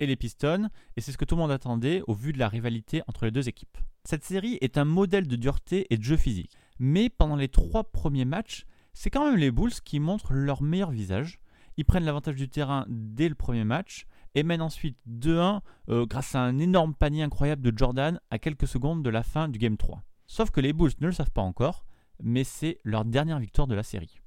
et 0.00 0.06
les 0.06 0.16
Pistons, 0.16 0.68
et 0.96 1.00
c'est 1.00 1.10
ce 1.10 1.18
que 1.18 1.24
tout 1.24 1.34
le 1.34 1.42
monde 1.42 1.50
attendait 1.50 2.02
au 2.06 2.14
vu 2.14 2.32
de 2.32 2.38
la 2.38 2.48
rivalité 2.48 3.02
entre 3.08 3.24
les 3.24 3.32
deux 3.32 3.48
équipes. 3.48 3.76
Cette 4.08 4.24
série 4.24 4.56
est 4.62 4.78
un 4.78 4.86
modèle 4.86 5.28
de 5.28 5.36
dureté 5.36 5.86
et 5.90 5.98
de 5.98 6.02
jeu 6.02 6.16
physique. 6.16 6.56
Mais 6.78 7.10
pendant 7.10 7.36
les 7.36 7.48
trois 7.48 7.84
premiers 7.84 8.24
matchs, 8.24 8.64
c'est 8.94 9.10
quand 9.10 9.26
même 9.26 9.38
les 9.38 9.50
Bulls 9.50 9.82
qui 9.84 10.00
montrent 10.00 10.32
leur 10.32 10.62
meilleur 10.62 10.90
visage. 10.90 11.40
Ils 11.76 11.84
prennent 11.84 12.06
l'avantage 12.06 12.36
du 12.36 12.48
terrain 12.48 12.86
dès 12.88 13.28
le 13.28 13.34
premier 13.34 13.64
match 13.64 14.06
et 14.34 14.44
mènent 14.44 14.62
ensuite 14.62 14.96
2-1 15.10 15.60
euh, 15.90 16.06
grâce 16.06 16.34
à 16.34 16.40
un 16.40 16.58
énorme 16.58 16.94
panier 16.94 17.22
incroyable 17.22 17.60
de 17.60 17.76
Jordan 17.76 18.18
à 18.30 18.38
quelques 18.38 18.66
secondes 18.66 19.02
de 19.02 19.10
la 19.10 19.22
fin 19.22 19.46
du 19.46 19.58
Game 19.58 19.76
3. 19.76 20.02
Sauf 20.26 20.50
que 20.50 20.62
les 20.62 20.72
Bulls 20.72 20.92
ne 21.02 21.08
le 21.08 21.12
savent 21.12 21.30
pas 21.30 21.42
encore, 21.42 21.84
mais 22.22 22.44
c'est 22.44 22.78
leur 22.84 23.04
dernière 23.04 23.38
victoire 23.38 23.66
de 23.66 23.74
la 23.74 23.82
série. 23.82 24.22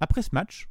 Après 0.00 0.22
ce 0.22 0.30
match, 0.32 0.70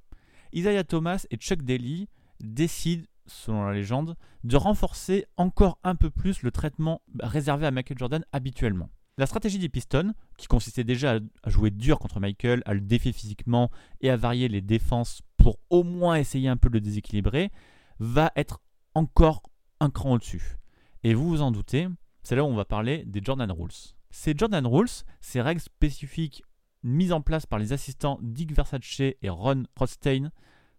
Isaiah 0.54 0.84
Thomas 0.84 1.28
et 1.30 1.38
Chuck 1.38 1.62
Daly 1.62 2.10
décident, 2.40 3.06
selon 3.28 3.66
la 3.66 3.74
légende, 3.74 4.16
de 4.44 4.58
renforcer 4.58 5.26
encore 5.38 5.80
un 5.84 5.96
peu 5.96 6.10
plus 6.10 6.44
le 6.44 6.52
traitement 6.52 7.02
réservé 7.20 7.66
à 7.66 7.72
Michael 7.72 7.98
Jordan 7.98 8.26
habituellement. 8.32 8.90
La 9.18 9.26
stratégie 9.26 9.60
des 9.60 9.70
Pistons, 9.70 10.14
qui 10.38 10.48
consistait 10.48 10.84
déjà 10.84 11.20
à 11.44 11.50
jouer 11.50 11.72
dur 11.72 12.00
contre 12.00 12.20
Michael, 12.20 12.62
à 12.66 12.74
le 12.74 12.82
défier 12.82 13.14
physiquement 13.14 13.72
et 14.02 14.10
à 14.10 14.18
varier 14.18 14.50
les 14.50 14.62
défenses 14.62 15.22
pour 15.38 15.58
au 15.70 15.84
moins 15.84 16.16
essayer 16.16 16.50
un 16.50 16.58
peu 16.58 16.70
de 16.70 16.74
le 16.74 16.82
déséquilibrer, 16.82 17.52
va 18.00 18.32
être 18.36 18.62
encore 18.94 19.42
un 19.80 19.90
cran 19.90 20.14
au-dessus. 20.14 20.58
Et 21.04 21.14
vous 21.14 21.30
vous 21.30 21.42
en 21.42 21.52
doutez, 21.52 21.88
c'est 22.24 22.36
là 22.36 22.44
où 22.44 22.48
on 22.48 22.56
va 22.56 22.66
parler 22.66 23.04
des 23.06 23.22
Jordan 23.24 23.50
Rules. 23.52 23.94
Ces 24.10 24.34
Jordan 24.36 24.66
Rules, 24.66 24.90
ces 25.22 25.42
règles 25.42 25.62
spécifiques 25.62 26.44
mises 26.84 27.14
en 27.14 27.22
place 27.22 27.46
par 27.46 27.60
les 27.60 27.74
assistants 27.74 28.20
Dick 28.22 28.54
Versace 28.54 29.00
et 29.00 29.30
Ron 29.30 29.64
Rothstein 29.78 30.32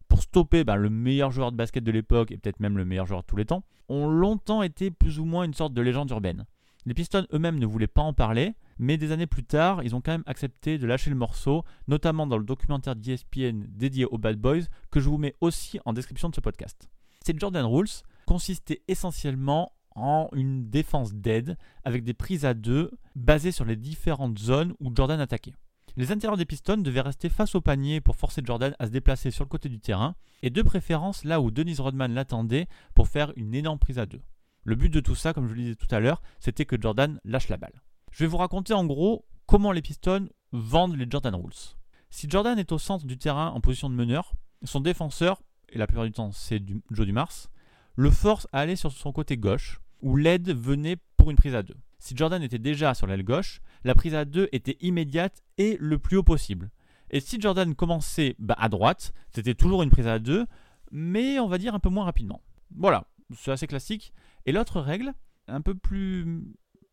pour 0.08 0.22
stopper 0.22 0.64
bah, 0.64 0.76
le 0.76 0.90
meilleur 0.90 1.30
joueur 1.30 1.52
de 1.52 1.56
basket 1.56 1.84
de 1.84 1.92
l'époque 1.92 2.30
et 2.30 2.38
peut-être 2.38 2.60
même 2.60 2.76
le 2.76 2.84
meilleur 2.84 3.06
joueur 3.06 3.22
de 3.22 3.26
tous 3.26 3.36
les 3.36 3.44
temps, 3.44 3.64
ont 3.88 4.08
longtemps 4.08 4.62
été 4.62 4.90
plus 4.90 5.18
ou 5.18 5.24
moins 5.24 5.44
une 5.44 5.54
sorte 5.54 5.74
de 5.74 5.82
légende 5.82 6.10
urbaine. 6.10 6.46
Les 6.86 6.94
Pistons 6.94 7.26
eux-mêmes 7.32 7.58
ne 7.58 7.66
voulaient 7.66 7.88
pas 7.88 8.02
en 8.02 8.12
parler, 8.12 8.54
mais 8.78 8.96
des 8.96 9.10
années 9.10 9.26
plus 9.26 9.42
tard, 9.42 9.82
ils 9.82 9.96
ont 9.96 10.00
quand 10.00 10.12
même 10.12 10.22
accepté 10.26 10.78
de 10.78 10.86
lâcher 10.86 11.10
le 11.10 11.16
morceau, 11.16 11.64
notamment 11.88 12.28
dans 12.28 12.38
le 12.38 12.44
documentaire 12.44 12.94
d'ESPN 12.94 13.64
dédié 13.68 14.04
aux 14.04 14.18
Bad 14.18 14.36
Boys, 14.36 14.66
que 14.92 15.00
je 15.00 15.08
vous 15.08 15.18
mets 15.18 15.34
aussi 15.40 15.80
en 15.84 15.92
description 15.92 16.28
de 16.28 16.34
ce 16.34 16.40
podcast. 16.40 16.88
Ces 17.24 17.34
Jordan 17.36 17.64
Rules 17.66 17.88
consistaient 18.24 18.82
essentiellement 18.86 19.72
en 19.96 20.28
une 20.32 20.68
défense 20.70 21.12
dead 21.12 21.56
avec 21.84 22.04
des 22.04 22.14
prises 22.14 22.44
à 22.44 22.54
deux 22.54 22.92
basées 23.16 23.50
sur 23.50 23.64
les 23.64 23.76
différentes 23.76 24.38
zones 24.38 24.74
où 24.78 24.92
Jordan 24.94 25.18
attaquait. 25.18 25.54
Les 25.98 26.12
intérieurs 26.12 26.36
des 26.36 26.44
Pistons 26.44 26.76
devaient 26.76 27.00
rester 27.00 27.30
face 27.30 27.54
au 27.54 27.62
panier 27.62 28.02
pour 28.02 28.16
forcer 28.16 28.42
Jordan 28.44 28.76
à 28.78 28.86
se 28.86 28.90
déplacer 28.90 29.30
sur 29.30 29.44
le 29.44 29.48
côté 29.48 29.70
du 29.70 29.80
terrain, 29.80 30.14
et 30.42 30.50
de 30.50 30.60
préférence 30.60 31.24
là 31.24 31.40
où 31.40 31.50
Dennis 31.50 31.76
Rodman 31.78 32.12
l'attendait 32.12 32.68
pour 32.94 33.08
faire 33.08 33.32
une 33.36 33.54
énorme 33.54 33.78
prise 33.78 33.98
à 33.98 34.04
deux. 34.04 34.20
Le 34.64 34.74
but 34.74 34.92
de 34.92 35.00
tout 35.00 35.14
ça, 35.14 35.32
comme 35.32 35.48
je 35.48 35.54
le 35.54 35.62
disais 35.62 35.74
tout 35.74 35.86
à 35.90 36.00
l'heure, 36.00 36.20
c'était 36.38 36.66
que 36.66 36.76
Jordan 36.78 37.18
lâche 37.24 37.48
la 37.48 37.56
balle. 37.56 37.82
Je 38.10 38.24
vais 38.24 38.28
vous 38.28 38.36
raconter 38.36 38.74
en 38.74 38.84
gros 38.84 39.24
comment 39.46 39.72
les 39.72 39.80
Pistons 39.80 40.28
vendent 40.52 40.96
les 40.96 41.06
Jordan 41.08 41.34
Rules. 41.34 41.76
Si 42.10 42.28
Jordan 42.28 42.58
est 42.58 42.72
au 42.72 42.78
centre 42.78 43.06
du 43.06 43.16
terrain 43.16 43.48
en 43.48 43.62
position 43.62 43.88
de 43.88 43.94
meneur, 43.94 44.34
son 44.64 44.80
défenseur, 44.80 45.40
et 45.70 45.78
la 45.78 45.86
plupart 45.86 46.04
du 46.04 46.12
temps 46.12 46.30
c'est 46.30 46.62
Joe 46.90 47.06
Dumars, 47.06 47.48
le 47.94 48.10
force 48.10 48.46
à 48.52 48.60
aller 48.60 48.76
sur 48.76 48.92
son 48.92 49.12
côté 49.12 49.38
gauche, 49.38 49.80
où 50.02 50.16
l'aide 50.16 50.54
venait 50.54 50.96
pour 51.16 51.30
une 51.30 51.36
prise 51.38 51.54
à 51.54 51.62
deux. 51.62 51.76
Si 52.06 52.16
Jordan 52.16 52.40
était 52.40 52.60
déjà 52.60 52.94
sur 52.94 53.08
l'aile 53.08 53.24
gauche, 53.24 53.60
la 53.82 53.96
prise 53.96 54.14
à 54.14 54.24
deux 54.24 54.48
était 54.52 54.76
immédiate 54.80 55.42
et 55.58 55.76
le 55.80 55.98
plus 55.98 56.18
haut 56.18 56.22
possible. 56.22 56.70
Et 57.10 57.18
si 57.18 57.40
Jordan 57.40 57.74
commençait 57.74 58.36
bah, 58.38 58.54
à 58.60 58.68
droite, 58.68 59.12
c'était 59.32 59.56
toujours 59.56 59.82
une 59.82 59.90
prise 59.90 60.06
à 60.06 60.20
deux, 60.20 60.46
mais 60.92 61.40
on 61.40 61.48
va 61.48 61.58
dire 61.58 61.74
un 61.74 61.80
peu 61.80 61.88
moins 61.88 62.04
rapidement. 62.04 62.42
Voilà, 62.76 63.08
c'est 63.34 63.50
assez 63.50 63.66
classique. 63.66 64.12
Et 64.44 64.52
l'autre 64.52 64.80
règle, 64.80 65.14
un 65.48 65.60
peu 65.60 65.74
plus, 65.74 66.44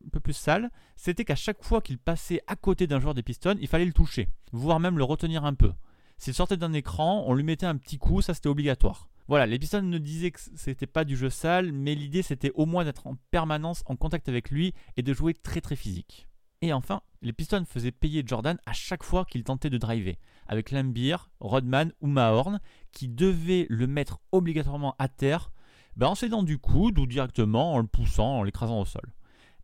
un 0.04 0.08
peu 0.08 0.18
plus 0.18 0.32
sale, 0.32 0.72
c'était 0.96 1.24
qu'à 1.24 1.36
chaque 1.36 1.62
fois 1.62 1.80
qu'il 1.80 1.98
passait 1.98 2.40
à 2.48 2.56
côté 2.56 2.88
d'un 2.88 2.98
joueur 2.98 3.14
des 3.14 3.22
Pistons, 3.22 3.56
il 3.60 3.68
fallait 3.68 3.84
le 3.84 3.92
toucher, 3.92 4.26
voire 4.50 4.80
même 4.80 4.98
le 4.98 5.04
retenir 5.04 5.44
un 5.44 5.54
peu. 5.54 5.72
S'il 6.18 6.34
sortait 6.34 6.56
d'un 6.56 6.72
écran, 6.72 7.22
on 7.28 7.34
lui 7.34 7.44
mettait 7.44 7.66
un 7.66 7.76
petit 7.76 7.98
coup, 7.98 8.20
ça 8.20 8.34
c'était 8.34 8.48
obligatoire. 8.48 9.08
Voilà, 9.26 9.46
les 9.46 9.58
Pistons 9.58 9.82
ne 9.82 9.98
disaient 9.98 10.30
que 10.30 10.40
c'était 10.54 10.86
pas 10.86 11.04
du 11.04 11.16
jeu 11.16 11.30
sale, 11.30 11.72
mais 11.72 11.94
l'idée 11.94 12.22
c'était 12.22 12.52
au 12.54 12.66
moins 12.66 12.84
d'être 12.84 13.06
en 13.06 13.16
permanence 13.30 13.82
en 13.86 13.96
contact 13.96 14.28
avec 14.28 14.50
lui 14.50 14.74
et 14.96 15.02
de 15.02 15.14
jouer 15.14 15.32
très 15.32 15.62
très 15.62 15.76
physique. 15.76 16.28
Et 16.60 16.72
enfin, 16.72 17.00
les 17.22 17.32
Pistons 17.32 17.64
faisaient 17.66 17.90
payer 17.90 18.22
Jordan 18.26 18.58
à 18.66 18.72
chaque 18.72 19.02
fois 19.02 19.24
qu'il 19.24 19.44
tentait 19.44 19.70
de 19.70 19.78
driver, 19.78 20.18
avec 20.46 20.70
Lambeer, 20.70 21.30
Rodman 21.40 21.92
ou 22.00 22.06
Mahorn, 22.06 22.60
qui 22.92 23.08
devaient 23.08 23.66
le 23.70 23.86
mettre 23.86 24.20
obligatoirement 24.32 24.94
à 24.98 25.08
terre, 25.08 25.52
ben 25.96 26.08
en 26.08 26.14
s'aidant 26.14 26.42
du 26.42 26.58
coude 26.58 26.98
ou 26.98 27.06
directement 27.06 27.74
en 27.74 27.78
le 27.78 27.86
poussant, 27.86 28.38
en 28.38 28.42
l'écrasant 28.42 28.80
au 28.80 28.84
sol. 28.84 29.14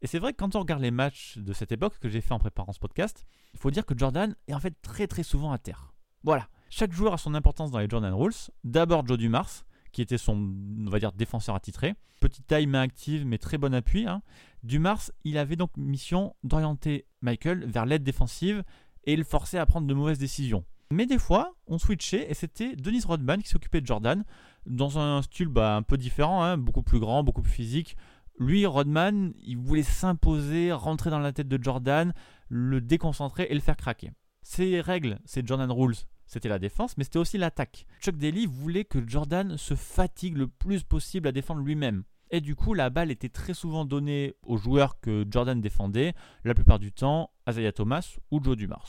Et 0.02 0.06
c'est 0.06 0.18
vrai 0.18 0.32
que 0.32 0.38
quand 0.38 0.56
on 0.56 0.60
regarde 0.60 0.80
les 0.80 0.90
matchs 0.90 1.36
de 1.36 1.52
cette 1.52 1.72
époque 1.72 1.98
que 1.98 2.08
j'ai 2.08 2.22
fait 2.22 2.32
en 2.32 2.38
préparant 2.38 2.72
ce 2.72 2.78
podcast, 2.78 3.26
il 3.52 3.60
faut 3.60 3.70
dire 3.70 3.84
que 3.84 3.96
Jordan 3.96 4.34
est 4.48 4.54
en 4.54 4.60
fait 4.60 4.74
très 4.80 5.06
très 5.06 5.22
souvent 5.22 5.52
à 5.52 5.58
terre. 5.58 5.92
Voilà, 6.22 6.48
chaque 6.70 6.92
joueur 6.92 7.12
a 7.12 7.18
son 7.18 7.34
importance 7.34 7.70
dans 7.70 7.80
les 7.80 7.88
Jordan 7.88 8.14
Rules. 8.14 8.32
D'abord 8.64 9.06
Joe 9.06 9.18
Dumars, 9.18 9.64
qui 9.92 10.02
était 10.02 10.18
son, 10.18 10.54
on 10.86 10.88
va 10.88 11.00
dire, 11.00 11.12
défenseur 11.12 11.54
attitré. 11.56 11.94
Petite 12.20 12.46
taille, 12.46 12.66
main 12.66 12.82
active, 12.82 13.26
mais 13.26 13.38
très 13.38 13.58
bon 13.58 13.74
appui. 13.74 14.06
Hein. 14.06 14.22
Dumars, 14.62 15.10
il 15.24 15.36
avait 15.36 15.56
donc 15.56 15.70
mission 15.76 16.34
d'orienter 16.44 17.06
Michael 17.22 17.64
vers 17.66 17.86
l'aide 17.86 18.04
défensive 18.04 18.62
et 19.04 19.16
le 19.16 19.24
forcer 19.24 19.58
à 19.58 19.66
prendre 19.66 19.86
de 19.86 19.94
mauvaises 19.94 20.18
décisions. 20.18 20.64
Mais 20.92 21.06
des 21.06 21.18
fois, 21.18 21.54
on 21.66 21.78
switchait 21.78 22.30
et 22.30 22.34
c'était 22.34 22.76
Dennis 22.76 23.04
Rodman 23.04 23.42
qui 23.42 23.48
s'occupait 23.48 23.80
de 23.80 23.86
Jordan 23.86 24.24
dans 24.66 24.98
un 24.98 25.22
style 25.22 25.48
bah, 25.48 25.76
un 25.76 25.82
peu 25.82 25.96
différent, 25.96 26.42
hein, 26.42 26.56
beaucoup 26.56 26.82
plus 26.82 27.00
grand, 27.00 27.24
beaucoup 27.24 27.42
plus 27.42 27.52
physique. 27.52 27.96
Lui, 28.38 28.64
Rodman, 28.66 29.32
il 29.42 29.56
voulait 29.56 29.82
s'imposer, 29.82 30.72
rentrer 30.72 31.10
dans 31.10 31.18
la 31.18 31.32
tête 31.32 31.48
de 31.48 31.62
Jordan, 31.62 32.12
le 32.48 32.80
déconcentrer 32.80 33.46
et 33.50 33.54
le 33.54 33.60
faire 33.60 33.76
craquer. 33.76 34.12
Ces 34.42 34.80
règles, 34.80 35.18
ces 35.24 35.42
Jordan 35.44 35.70
Rules, 35.70 35.96
c'était 36.30 36.48
la 36.48 36.60
défense, 36.60 36.96
mais 36.96 37.02
c'était 37.02 37.18
aussi 37.18 37.38
l'attaque. 37.38 37.86
Chuck 38.00 38.16
Daly 38.16 38.46
voulait 38.46 38.84
que 38.84 39.04
Jordan 39.04 39.56
se 39.56 39.74
fatigue 39.74 40.36
le 40.36 40.46
plus 40.46 40.84
possible 40.84 41.26
à 41.26 41.32
défendre 41.32 41.60
lui-même. 41.60 42.04
Et 42.30 42.40
du 42.40 42.54
coup, 42.54 42.72
la 42.72 42.88
balle 42.88 43.10
était 43.10 43.28
très 43.28 43.52
souvent 43.52 43.84
donnée 43.84 44.36
aux 44.44 44.56
joueurs 44.56 45.00
que 45.00 45.26
Jordan 45.28 45.60
défendait, 45.60 46.14
la 46.44 46.54
plupart 46.54 46.78
du 46.78 46.92
temps 46.92 47.32
Isaiah 47.48 47.72
Thomas 47.72 48.16
ou 48.30 48.40
Joe 48.40 48.56
Dumars. 48.56 48.88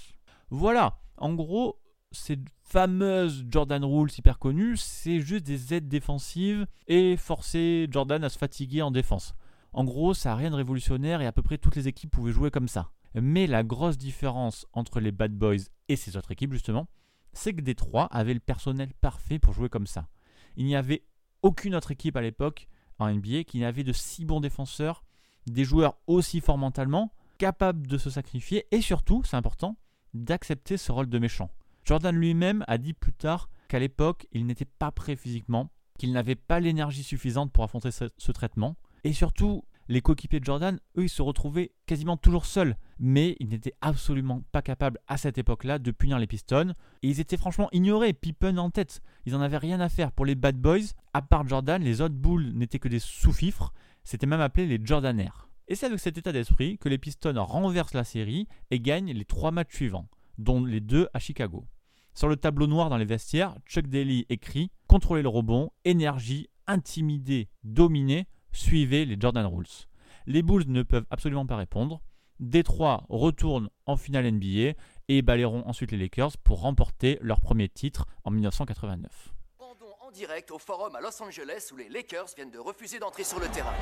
Voilà, 0.51 0.99
en 1.17 1.34
gros, 1.34 1.82
ces 2.12 2.38
fameuses 2.63 3.43
Jordan 3.49 3.84
Rules 3.84 4.12
hyper 4.15 4.38
connues, 4.38 4.77
c'est 4.77 5.19
juste 5.19 5.43
des 5.43 5.73
aides 5.73 5.88
défensives 5.88 6.67
et 6.88 7.17
forcer 7.17 7.88
Jordan 7.89 8.23
à 8.23 8.30
se 8.30 8.38
fatiguer 8.38 8.84
en 8.84 8.91
défense. 8.91 9.34
En 9.73 9.84
gros, 9.84 10.13
ça 10.13 10.30
n'a 10.30 10.36
rien 10.36 10.51
de 10.51 10.56
révolutionnaire 10.56 11.21
et 11.21 11.25
à 11.25 11.32
peu 11.32 11.41
près 11.41 11.58
toutes 11.58 11.75
les 11.75 11.88
équipes 11.88 12.12
pouvaient 12.12 12.34
jouer 12.34 12.51
comme 12.51 12.67
ça. 12.67 12.91
Mais 13.15 13.47
la 13.47 13.63
grosse 13.63 13.97
différence 13.97 14.67
entre 14.73 14.99
les 14.99 15.12
Bad 15.12 15.34
Boys 15.34 15.65
et 15.89 15.95
ces 15.95 16.15
autres 16.15 16.32
équipes, 16.32 16.54
justement, 16.54 16.88
c'est 17.34 17.54
que 17.54 17.62
Détroit 17.62 18.06
avait 18.06 18.34
le 18.34 18.39
personnel 18.39 18.94
parfait 19.02 19.39
pour 19.39 19.54
jouer 19.54 19.70
comme 19.70 19.88
ça. 19.88 20.08
Il 20.56 20.65
n'y 20.65 20.76
avait 20.76 21.04
aucune 21.41 21.76
autre 21.76 21.91
équipe 21.91 22.15
à 22.17 22.22
l'époque 22.22 22.67
en 23.00 23.12
NBA 23.13 23.44
qui 23.46 23.60
n'avait 23.60 23.84
de 23.84 23.94
si 23.94 24.26
bons 24.26 24.41
défenseurs, 24.41 25.04
des 25.48 25.63
joueurs 25.63 25.98
aussi 26.08 26.39
forts 26.39 26.58
mentalement, 26.58 27.13
capables 27.38 27.88
de 27.88 27.98
se 27.98 28.10
sacrifier 28.10 28.67
et 28.72 28.82
surtout, 28.82 29.24
c'est 29.26 29.38
important, 29.38 29.78
d'accepter 30.13 30.78
ce 30.78 30.91
rôle 30.91 31.10
de 31.10 31.20
méchant. 31.20 31.50
Jordan 31.84 32.15
lui-même 32.15 32.63
a 32.67 32.78
dit 32.78 32.94
plus 32.94 33.13
tard 33.13 33.50
qu'à 33.67 33.80
l'époque, 33.80 34.28
il 34.32 34.46
n'était 34.46 34.65
pas 34.65 34.91
prêt 34.91 35.15
physiquement, 35.15 35.72
qu'il 35.98 36.12
n'avait 36.12 36.36
pas 36.36 36.60
l'énergie 36.60 37.04
suffisante 37.04 37.52
pour 37.52 37.63
affronter 37.63 37.91
ce, 37.91 38.06
ce 38.17 38.32
traitement, 38.32 38.76
et 39.04 39.13
surtout, 39.13 39.63
les 39.88 40.02
coéquipiers 40.02 40.39
de 40.39 40.46
Jordan, 40.46 40.80
eux, 40.98 41.04
ils 41.04 41.10
se 41.10 41.22
retrouvaient 41.22 41.72
quasiment 41.86 42.17
toujours 42.17 42.46
seuls. 42.46 42.78
Mais 43.03 43.35
ils 43.39 43.49
n'étaient 43.49 43.73
absolument 43.81 44.43
pas 44.51 44.61
capables 44.61 44.99
à 45.07 45.17
cette 45.17 45.39
époque-là 45.39 45.79
de 45.79 45.89
punir 45.89 46.19
les 46.19 46.27
Pistons. 46.27 46.75
Et 47.01 47.09
ils 47.09 47.19
étaient 47.19 47.35
franchement 47.35 47.67
ignorés, 47.71 48.13
Pippen 48.13 48.57
en 48.57 48.69
tête. 48.69 49.01
Ils 49.25 49.33
n'en 49.33 49.41
avaient 49.41 49.57
rien 49.57 49.79
à 49.79 49.89
faire. 49.89 50.11
Pour 50.11 50.23
les 50.23 50.35
Bad 50.35 50.55
Boys, 50.55 50.93
à 51.13 51.23
part 51.23 51.47
Jordan, 51.47 51.81
les 51.81 51.99
autres 51.99 52.13
Bulls 52.13 52.53
n'étaient 52.53 52.77
que 52.77 52.87
des 52.87 52.99
sous-fifres. 52.99 53.73
C'était 54.03 54.27
même 54.27 54.39
appelé 54.39 54.67
les 54.67 54.85
Jordanaires. 54.85 55.49
Et 55.67 55.73
c'est 55.73 55.87
avec 55.87 55.99
cet 55.99 56.19
état 56.19 56.31
d'esprit 56.31 56.77
que 56.77 56.89
les 56.89 56.99
Pistons 56.99 57.43
renversent 57.43 57.95
la 57.95 58.03
série 58.03 58.47
et 58.69 58.79
gagnent 58.79 59.13
les 59.13 59.25
trois 59.25 59.49
matchs 59.49 59.73
suivants, 59.73 60.07
dont 60.37 60.63
les 60.63 60.79
deux 60.79 61.07
à 61.15 61.19
Chicago. 61.19 61.65
Sur 62.13 62.27
le 62.27 62.35
tableau 62.35 62.67
noir 62.67 62.89
dans 62.89 62.97
les 62.97 63.05
vestiaires, 63.05 63.55
Chuck 63.65 63.87
Daly 63.87 64.27
écrit 64.29 64.69
Contrôler 64.87 65.23
le 65.23 65.29
rebond, 65.29 65.71
énergie, 65.85 66.49
intimider, 66.67 67.49
dominer, 67.63 68.27
suivez 68.51 69.05
les 69.05 69.17
Jordan 69.19 69.45
Rules. 69.45 69.87
Les 70.27 70.43
Bulls 70.43 70.65
ne 70.67 70.83
peuvent 70.83 71.07
absolument 71.09 71.45
pas 71.45 71.55
répondre. 71.55 72.01
Détroit 72.41 73.06
retourne 73.08 73.69
en 73.86 73.95
finale 73.97 74.32
NBA 74.32 74.73
et 75.10 75.21
balayeront 75.21 75.62
ensuite 75.67 75.91
les 75.91 75.97
Lakers 75.97 76.38
pour 76.43 76.62
remporter 76.62 77.19
leur 77.21 77.39
premier 77.39 77.69
titre 77.69 78.08
en 78.23 78.32
1989. 78.32 79.32
Rendons 79.60 79.93
en 80.01 80.10
direct 80.10 80.49
au 80.49 80.58
forum 80.58 80.95
à 80.95 81.01
Los 81.01 81.21
Angeles 81.21 81.69
où 81.71 81.77
les 81.77 81.88
Lakers 81.88 82.30
viennent 82.36 82.49
de 82.49 82.58
refuser 82.58 82.97
d'entrer 82.97 83.23
sur 83.23 83.39
le 83.39 83.47
terrain. 83.47 83.75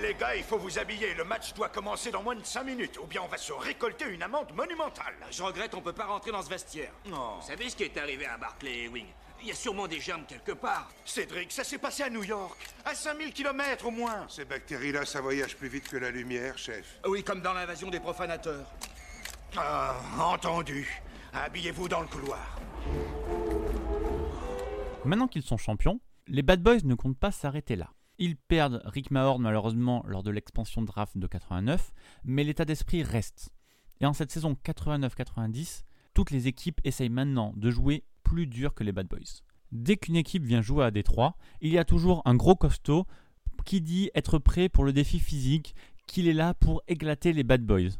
Les 0.00 0.14
gars, 0.14 0.36
il 0.36 0.44
faut 0.44 0.58
vous 0.58 0.78
habiller. 0.78 1.12
Le 1.14 1.24
match 1.24 1.54
doit 1.54 1.70
commencer 1.70 2.12
dans 2.12 2.22
moins 2.22 2.36
de 2.36 2.44
5 2.44 2.62
minutes. 2.62 2.98
Ou 3.02 3.06
bien 3.06 3.22
on 3.24 3.28
va 3.28 3.38
se 3.38 3.52
récolter 3.52 4.04
une 4.04 4.22
amende 4.22 4.52
monumentale. 4.54 5.14
Je 5.32 5.42
regrette, 5.42 5.74
on 5.74 5.80
peut 5.80 5.92
pas 5.92 6.06
rentrer 6.06 6.30
dans 6.30 6.42
ce 6.42 6.50
vestiaire. 6.50 6.92
Non. 7.06 7.38
Vous 7.40 7.46
savez 7.48 7.68
ce 7.68 7.74
qui 7.74 7.82
est 7.82 7.96
arrivé 7.96 8.26
à 8.26 8.38
Barclay 8.38 8.86
Wing? 8.86 9.06
Il 9.40 9.48
y 9.48 9.50
a 9.50 9.54
sûrement 9.54 9.86
des 9.86 10.00
germes 10.00 10.24
quelque 10.26 10.52
part. 10.52 10.90
Cédric, 11.04 11.52
ça 11.52 11.62
s'est 11.64 11.78
passé 11.78 12.02
à 12.02 12.10
New 12.10 12.24
York. 12.24 12.56
À 12.84 12.94
5000 12.94 13.32
km 13.32 13.86
au 13.86 13.90
moins. 13.90 14.26
Ces 14.28 14.44
bactéries-là, 14.44 15.04
ça 15.04 15.20
voyage 15.20 15.56
plus 15.56 15.68
vite 15.68 15.88
que 15.88 15.96
la 15.96 16.10
lumière, 16.10 16.58
chef. 16.58 16.98
Oui, 17.06 17.22
comme 17.22 17.42
dans 17.42 17.52
l'invasion 17.52 17.90
des 17.90 18.00
profanateurs. 18.00 18.66
Ah, 19.56 19.94
entendu. 20.18 21.02
Habillez-vous 21.32 21.88
dans 21.88 22.00
le 22.00 22.06
couloir. 22.06 22.58
Maintenant 25.04 25.28
qu'ils 25.28 25.42
sont 25.42 25.56
champions, 25.56 26.00
les 26.26 26.42
Bad 26.42 26.62
Boys 26.62 26.82
ne 26.84 26.94
comptent 26.94 27.18
pas 27.18 27.30
s'arrêter 27.30 27.76
là. 27.76 27.92
Ils 28.18 28.36
perdent 28.36 28.82
Rick 28.86 29.10
Mahorn 29.10 29.42
malheureusement 29.42 30.02
lors 30.06 30.22
de 30.22 30.30
l'expansion 30.30 30.82
draft 30.82 31.18
de 31.18 31.26
89, 31.26 31.92
mais 32.24 32.42
l'état 32.42 32.64
d'esprit 32.64 33.02
reste. 33.02 33.50
Et 34.00 34.06
en 34.06 34.12
cette 34.12 34.32
saison 34.32 34.56
89-90, 34.64 35.82
toutes 36.14 36.30
les 36.30 36.48
équipes 36.48 36.80
essayent 36.84 37.10
maintenant 37.10 37.52
de 37.56 37.70
jouer 37.70 38.04
plus 38.26 38.48
dur 38.48 38.74
que 38.74 38.82
les 38.82 38.90
Bad 38.90 39.06
Boys. 39.06 39.42
Dès 39.70 39.96
qu'une 39.96 40.16
équipe 40.16 40.44
vient 40.44 40.60
jouer 40.60 40.84
à 40.84 40.90
Détroit, 40.90 41.36
il 41.60 41.70
y 41.70 41.78
a 41.78 41.84
toujours 41.84 42.22
un 42.24 42.34
gros 42.34 42.56
costaud 42.56 43.06
qui 43.64 43.80
dit 43.80 44.10
être 44.16 44.38
prêt 44.38 44.68
pour 44.68 44.82
le 44.82 44.92
défi 44.92 45.20
physique, 45.20 45.76
qu'il 46.08 46.26
est 46.26 46.32
là 46.32 46.52
pour 46.52 46.82
éclater 46.88 47.32
les 47.32 47.44
Bad 47.44 47.64
Boys. 47.64 47.90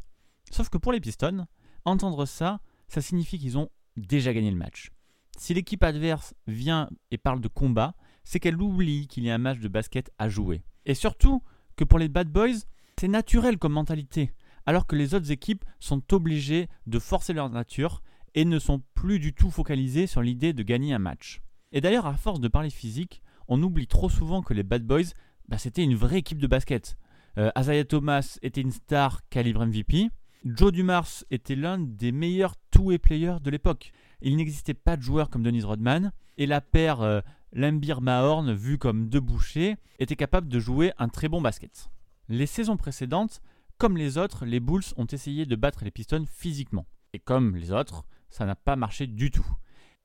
Sauf 0.50 0.68
que 0.68 0.78
pour 0.78 0.90
les 0.90 1.00
Pistons, 1.00 1.46
entendre 1.84 2.26
ça, 2.26 2.60
ça 2.88 3.00
signifie 3.00 3.38
qu'ils 3.38 3.56
ont 3.56 3.70
déjà 3.96 4.34
gagné 4.34 4.50
le 4.50 4.56
match. 4.56 4.90
Si 5.38 5.54
l'équipe 5.54 5.84
adverse 5.84 6.34
vient 6.48 6.90
et 7.12 7.18
parle 7.18 7.40
de 7.40 7.48
combat, 7.48 7.94
c'est 8.24 8.40
qu'elle 8.40 8.60
oublie 8.60 9.06
qu'il 9.06 9.24
y 9.24 9.30
a 9.30 9.34
un 9.34 9.38
match 9.38 9.60
de 9.60 9.68
basket 9.68 10.10
à 10.18 10.28
jouer. 10.28 10.64
Et 10.86 10.94
surtout 10.94 11.40
que 11.76 11.84
pour 11.84 12.00
les 12.00 12.08
Bad 12.08 12.32
Boys, 12.32 12.64
c'est 12.98 13.06
naturel 13.06 13.58
comme 13.58 13.74
mentalité, 13.74 14.32
alors 14.66 14.88
que 14.88 14.96
les 14.96 15.14
autres 15.14 15.30
équipes 15.30 15.64
sont 15.78 16.02
obligées 16.12 16.68
de 16.88 16.98
forcer 16.98 17.32
leur 17.32 17.48
nature 17.48 18.02
et 18.36 18.44
ne 18.44 18.60
sont 18.60 18.82
plus 18.94 19.18
du 19.18 19.32
tout 19.34 19.50
focalisées 19.50 20.06
sur 20.06 20.22
l'idée 20.22 20.52
de 20.52 20.62
gagner 20.62 20.94
un 20.94 21.00
match. 21.00 21.40
Et 21.72 21.80
d'ailleurs, 21.80 22.06
à 22.06 22.16
force 22.16 22.38
de 22.38 22.48
parler 22.48 22.70
physique, 22.70 23.22
on 23.48 23.62
oublie 23.62 23.88
trop 23.88 24.08
souvent 24.08 24.42
que 24.42 24.54
les 24.54 24.62
Bad 24.62 24.84
Boys, 24.84 25.14
bah, 25.48 25.58
c'était 25.58 25.82
une 25.82 25.96
vraie 25.96 26.18
équipe 26.18 26.38
de 26.38 26.46
basket. 26.46 26.96
Euh, 27.38 27.50
Isaiah 27.58 27.84
Thomas 27.84 28.38
était 28.42 28.60
une 28.60 28.70
star 28.70 29.26
calibre 29.30 29.64
MVP. 29.66 30.10
Joe 30.44 30.70
Dumars 30.70 31.24
était 31.30 31.56
l'un 31.56 31.78
des 31.78 32.12
meilleurs 32.12 32.54
two-way 32.70 32.98
players 32.98 33.38
de 33.42 33.50
l'époque. 33.50 33.90
Il 34.20 34.36
n'existait 34.36 34.74
pas 34.74 34.96
de 34.96 35.02
joueurs 35.02 35.30
comme 35.30 35.42
Dennis 35.42 35.64
Rodman, 35.64 36.12
et 36.36 36.46
la 36.46 36.60
paire 36.60 37.00
euh, 37.00 37.20
Lambir 37.52 38.02
Mahorn, 38.02 38.52
vue 38.52 38.78
comme 38.78 39.08
deux 39.08 39.20
bouchers, 39.20 39.76
était 39.98 40.14
capable 40.14 40.48
de 40.48 40.60
jouer 40.60 40.92
un 40.98 41.08
très 41.08 41.28
bon 41.28 41.40
basket. 41.40 41.90
Les 42.28 42.46
saisons 42.46 42.76
précédentes, 42.76 43.40
comme 43.78 43.96
les 43.96 44.18
autres, 44.18 44.44
les 44.44 44.60
Bulls 44.60 44.84
ont 44.96 45.06
essayé 45.06 45.46
de 45.46 45.56
battre 45.56 45.84
les 45.84 45.90
Pistons 45.90 46.24
physiquement. 46.26 46.86
Et 47.12 47.18
comme 47.18 47.56
les 47.56 47.72
autres, 47.72 48.04
ça 48.30 48.46
n'a 48.46 48.56
pas 48.56 48.76
marché 48.76 49.06
du 49.06 49.30
tout. 49.30 49.46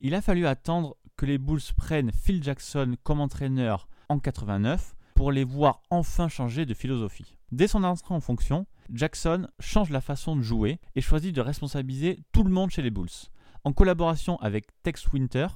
Il 0.00 0.14
a 0.14 0.22
fallu 0.22 0.46
attendre 0.46 0.96
que 1.16 1.26
les 1.26 1.38
Bulls 1.38 1.60
prennent 1.76 2.12
Phil 2.12 2.42
Jackson 2.42 2.96
comme 3.02 3.20
entraîneur 3.20 3.88
en 4.08 4.18
89 4.18 4.94
pour 5.14 5.30
les 5.30 5.44
voir 5.44 5.82
enfin 5.90 6.28
changer 6.28 6.66
de 6.66 6.74
philosophie. 6.74 7.36
Dès 7.52 7.68
son 7.68 7.84
entrée 7.84 8.14
en 8.14 8.20
fonction, 8.20 8.66
Jackson 8.92 9.46
change 9.60 9.90
la 9.90 10.00
façon 10.00 10.36
de 10.36 10.42
jouer 10.42 10.80
et 10.96 11.00
choisit 11.00 11.34
de 11.34 11.40
responsabiliser 11.40 12.24
tout 12.32 12.44
le 12.44 12.50
monde 12.50 12.70
chez 12.70 12.82
les 12.82 12.90
Bulls. 12.90 13.08
En 13.64 13.72
collaboration 13.72 14.36
avec 14.40 14.66
Tex 14.82 15.06
Winter, 15.12 15.46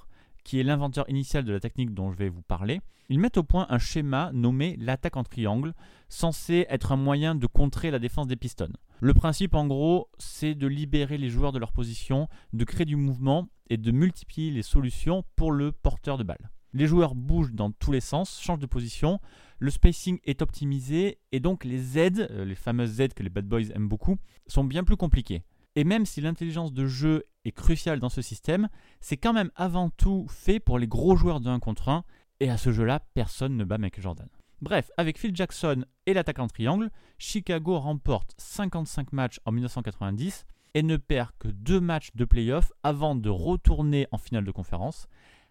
qui 0.46 0.60
est 0.60 0.62
l'inventeur 0.62 1.10
initial 1.10 1.44
de 1.44 1.52
la 1.52 1.58
technique 1.58 1.92
dont 1.92 2.12
je 2.12 2.16
vais 2.16 2.28
vous 2.28 2.40
parler, 2.40 2.80
ils 3.08 3.18
mettent 3.18 3.36
au 3.36 3.42
point 3.42 3.66
un 3.68 3.80
schéma 3.80 4.30
nommé 4.32 4.76
l'attaque 4.78 5.16
en 5.16 5.24
triangle, 5.24 5.74
censé 6.08 6.66
être 6.68 6.92
un 6.92 6.96
moyen 6.96 7.34
de 7.34 7.48
contrer 7.48 7.90
la 7.90 7.98
défense 7.98 8.28
des 8.28 8.36
Pistons. 8.36 8.72
Le 9.00 9.12
principe 9.12 9.56
en 9.56 9.66
gros, 9.66 10.08
c'est 10.18 10.54
de 10.54 10.68
libérer 10.68 11.18
les 11.18 11.30
joueurs 11.30 11.50
de 11.50 11.58
leur 11.58 11.72
position, 11.72 12.28
de 12.52 12.62
créer 12.62 12.86
du 12.86 12.94
mouvement 12.94 13.48
et 13.70 13.76
de 13.76 13.90
multiplier 13.90 14.52
les 14.52 14.62
solutions 14.62 15.24
pour 15.34 15.50
le 15.50 15.72
porteur 15.72 16.16
de 16.16 16.22
balle. 16.22 16.52
Les 16.72 16.86
joueurs 16.86 17.16
bougent 17.16 17.52
dans 17.52 17.72
tous 17.72 17.90
les 17.90 18.00
sens, 18.00 18.40
changent 18.40 18.60
de 18.60 18.66
position, 18.66 19.18
le 19.58 19.72
spacing 19.72 20.20
est 20.22 20.42
optimisé 20.42 21.18
et 21.32 21.40
donc 21.40 21.64
les 21.64 21.78
Z, 21.78 21.96
euh, 22.30 22.44
les 22.44 22.54
fameuses 22.54 22.90
Z 22.90 23.08
que 23.16 23.24
les 23.24 23.30
Bad 23.30 23.46
Boys 23.46 23.72
aiment 23.74 23.88
beaucoup, 23.88 24.16
sont 24.46 24.62
bien 24.62 24.84
plus 24.84 24.96
compliquées. 24.96 25.42
Et 25.74 25.82
même 25.82 26.06
si 26.06 26.20
l'intelligence 26.20 26.72
de 26.72 26.86
jeu 26.86 27.24
est 27.46 27.52
cruciale 27.52 28.00
dans 28.00 28.08
ce 28.08 28.22
système, 28.22 28.68
c'est 29.00 29.16
quand 29.16 29.32
même 29.32 29.50
avant 29.54 29.90
tout 29.90 30.26
fait 30.28 30.60
pour 30.60 30.78
les 30.78 30.88
gros 30.88 31.16
joueurs 31.16 31.40
de 31.40 31.48
1 31.48 31.58
contre 31.60 31.88
1, 31.88 32.04
et 32.40 32.50
à 32.50 32.56
ce 32.56 32.72
jeu-là, 32.72 33.00
personne 33.14 33.56
ne 33.56 33.64
bat 33.64 33.78
Michael 33.78 34.02
Jordan. 34.02 34.28
Bref, 34.60 34.90
avec 34.96 35.18
Phil 35.18 35.36
Jackson 35.36 35.84
et 36.06 36.14
l'attaque 36.14 36.38
en 36.38 36.48
triangle, 36.48 36.90
Chicago 37.18 37.78
remporte 37.78 38.32
55 38.38 39.12
matchs 39.12 39.40
en 39.44 39.52
1990 39.52 40.46
et 40.74 40.82
ne 40.82 40.96
perd 40.96 41.30
que 41.38 41.48
deux 41.48 41.80
matchs 41.80 42.10
de 42.14 42.24
playoff 42.24 42.72
avant 42.82 43.14
de 43.14 43.30
retourner 43.30 44.06
en 44.12 44.18
finale 44.18 44.44
de 44.44 44.50
conférence, 44.50 45.08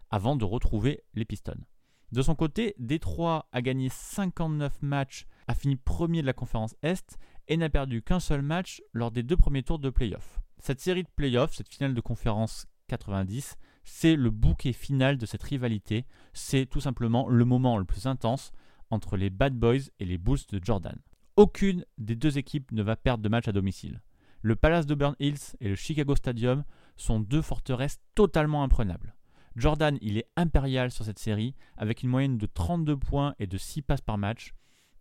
avant 0.09 0.35
de 0.35 0.45
retrouver 0.45 1.01
les 1.13 1.25
Pistons. 1.25 1.65
De 2.11 2.21
son 2.21 2.35
côté, 2.35 2.75
Détroit 2.77 3.47
a 3.51 3.61
gagné 3.61 3.89
59 3.89 4.81
matchs, 4.81 5.25
a 5.47 5.53
fini 5.53 5.75
premier 5.75 6.21
de 6.21 6.27
la 6.27 6.33
conférence 6.33 6.75
Est 6.81 7.17
et 7.47 7.57
n'a 7.57 7.69
perdu 7.69 8.01
qu'un 8.01 8.19
seul 8.19 8.41
match 8.41 8.81
lors 8.93 9.11
des 9.11 9.23
deux 9.23 9.37
premiers 9.37 9.63
tours 9.63 9.79
de 9.79 9.89
playoff. 9.89 10.39
Cette 10.65 10.81
série 10.81 11.03
de 11.03 11.09
playoffs, 11.15 11.53
cette 11.53 11.71
finale 11.71 11.93
de 11.93 12.01
conférence 12.01 12.65
90, 12.87 13.55
c'est 13.83 14.15
le 14.15 14.31
bouquet 14.31 14.73
final 14.73 15.15
de 15.19 15.27
cette 15.27 15.43
rivalité. 15.43 16.07
C'est 16.33 16.65
tout 16.65 16.79
simplement 16.79 17.29
le 17.29 17.45
moment 17.45 17.77
le 17.77 17.85
plus 17.85 18.07
intense 18.07 18.51
entre 18.89 19.15
les 19.15 19.29
Bad 19.29 19.53
Boys 19.53 19.91
et 19.99 20.05
les 20.05 20.17
Bulls 20.17 20.39
de 20.49 20.59
Jordan. 20.59 20.97
Aucune 21.35 21.85
des 21.99 22.15
deux 22.15 22.39
équipes 22.39 22.71
ne 22.71 22.81
va 22.81 22.95
perdre 22.95 23.23
de 23.23 23.29
match 23.29 23.47
à 23.47 23.51
domicile. 23.51 24.01
Le 24.41 24.55
Palace 24.55 24.87
d'Auburn 24.87 25.15
Hills 25.19 25.55
et 25.59 25.69
le 25.69 25.75
Chicago 25.75 26.15
Stadium 26.15 26.63
sont 26.97 27.19
deux 27.19 27.43
forteresses 27.43 27.99
totalement 28.15 28.63
imprenables. 28.63 29.13
Jordan, 29.55 29.99
il 30.01 30.17
est 30.17 30.31
impérial 30.35 30.89
sur 30.89 31.05
cette 31.05 31.19
série, 31.19 31.53
avec 31.77 32.01
une 32.01 32.09
moyenne 32.09 32.39
de 32.39 32.47
32 32.47 32.97
points 32.97 33.35
et 33.37 33.45
de 33.45 33.59
6 33.59 33.83
passes 33.83 34.01
par 34.01 34.17
match, 34.17 34.55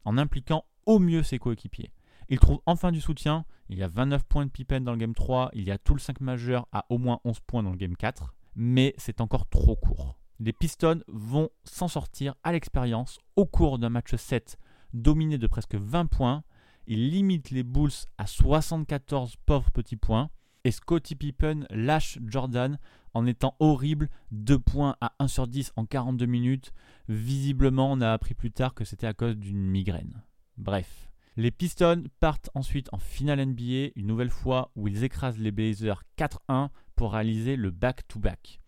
en 0.04 0.18
impliquant 0.18 0.66
au 0.84 0.98
mieux 0.98 1.22
ses 1.22 1.38
coéquipiers. 1.38 1.90
Il 2.28 2.38
trouve 2.38 2.60
enfin 2.66 2.92
du 2.92 3.00
soutien, 3.00 3.44
il 3.68 3.78
y 3.78 3.82
a 3.82 3.88
29 3.88 4.24
points 4.24 4.46
de 4.46 4.50
Pippen 4.50 4.80
dans 4.80 4.92
le 4.92 4.98
game 4.98 5.14
3, 5.14 5.50
il 5.54 5.64
y 5.64 5.70
a 5.70 5.78
tout 5.78 5.94
le 5.94 6.00
5 6.00 6.20
majeur 6.20 6.66
à 6.72 6.86
au 6.88 6.98
moins 6.98 7.20
11 7.24 7.40
points 7.40 7.62
dans 7.62 7.70
le 7.70 7.76
game 7.76 7.96
4, 7.96 8.34
mais 8.56 8.94
c'est 8.98 9.20
encore 9.20 9.48
trop 9.48 9.76
court. 9.76 10.18
Les 10.40 10.52
Pistons 10.52 11.02
vont 11.06 11.50
s'en 11.64 11.88
sortir 11.88 12.34
à 12.42 12.52
l'expérience 12.52 13.18
au 13.36 13.46
cours 13.46 13.78
d'un 13.78 13.88
match 13.88 14.14
7 14.14 14.58
dominé 14.94 15.38
de 15.38 15.46
presque 15.46 15.74
20 15.74 16.06
points. 16.06 16.44
Ils 16.86 17.10
limitent 17.10 17.50
les 17.50 17.62
Bulls 17.62 17.90
à 18.18 18.26
74 18.26 19.36
pauvres 19.44 19.70
petits 19.70 19.96
points. 19.96 20.30
Et 20.64 20.70
Scottie 20.70 21.14
Pippen 21.14 21.66
lâche 21.68 22.18
Jordan 22.26 22.78
en 23.12 23.26
étant 23.26 23.54
horrible, 23.60 24.08
2 24.32 24.58
points 24.58 24.96
à 25.00 25.12
1 25.18 25.28
sur 25.28 25.46
10 25.46 25.72
en 25.76 25.84
42 25.84 26.24
minutes. 26.26 26.72
Visiblement, 27.08 27.92
on 27.92 28.00
a 28.00 28.12
appris 28.12 28.34
plus 28.34 28.50
tard 28.50 28.74
que 28.74 28.84
c'était 28.84 29.06
à 29.06 29.12
cause 29.12 29.36
d'une 29.36 29.60
migraine. 29.60 30.22
Bref. 30.56 31.10
Les 31.36 31.50
Pistons 31.50 32.04
partent 32.20 32.48
ensuite 32.54 32.88
en 32.92 32.98
finale 32.98 33.44
NBA, 33.44 33.90
une 33.96 34.06
nouvelle 34.06 34.30
fois 34.30 34.70
où 34.76 34.86
ils 34.86 35.02
écrasent 35.02 35.40
les 35.40 35.50
Blazers 35.50 36.04
4-1 36.16 36.68
pour 36.94 37.12
réaliser 37.14 37.56
le 37.56 37.72
back-to-back. 37.72 38.60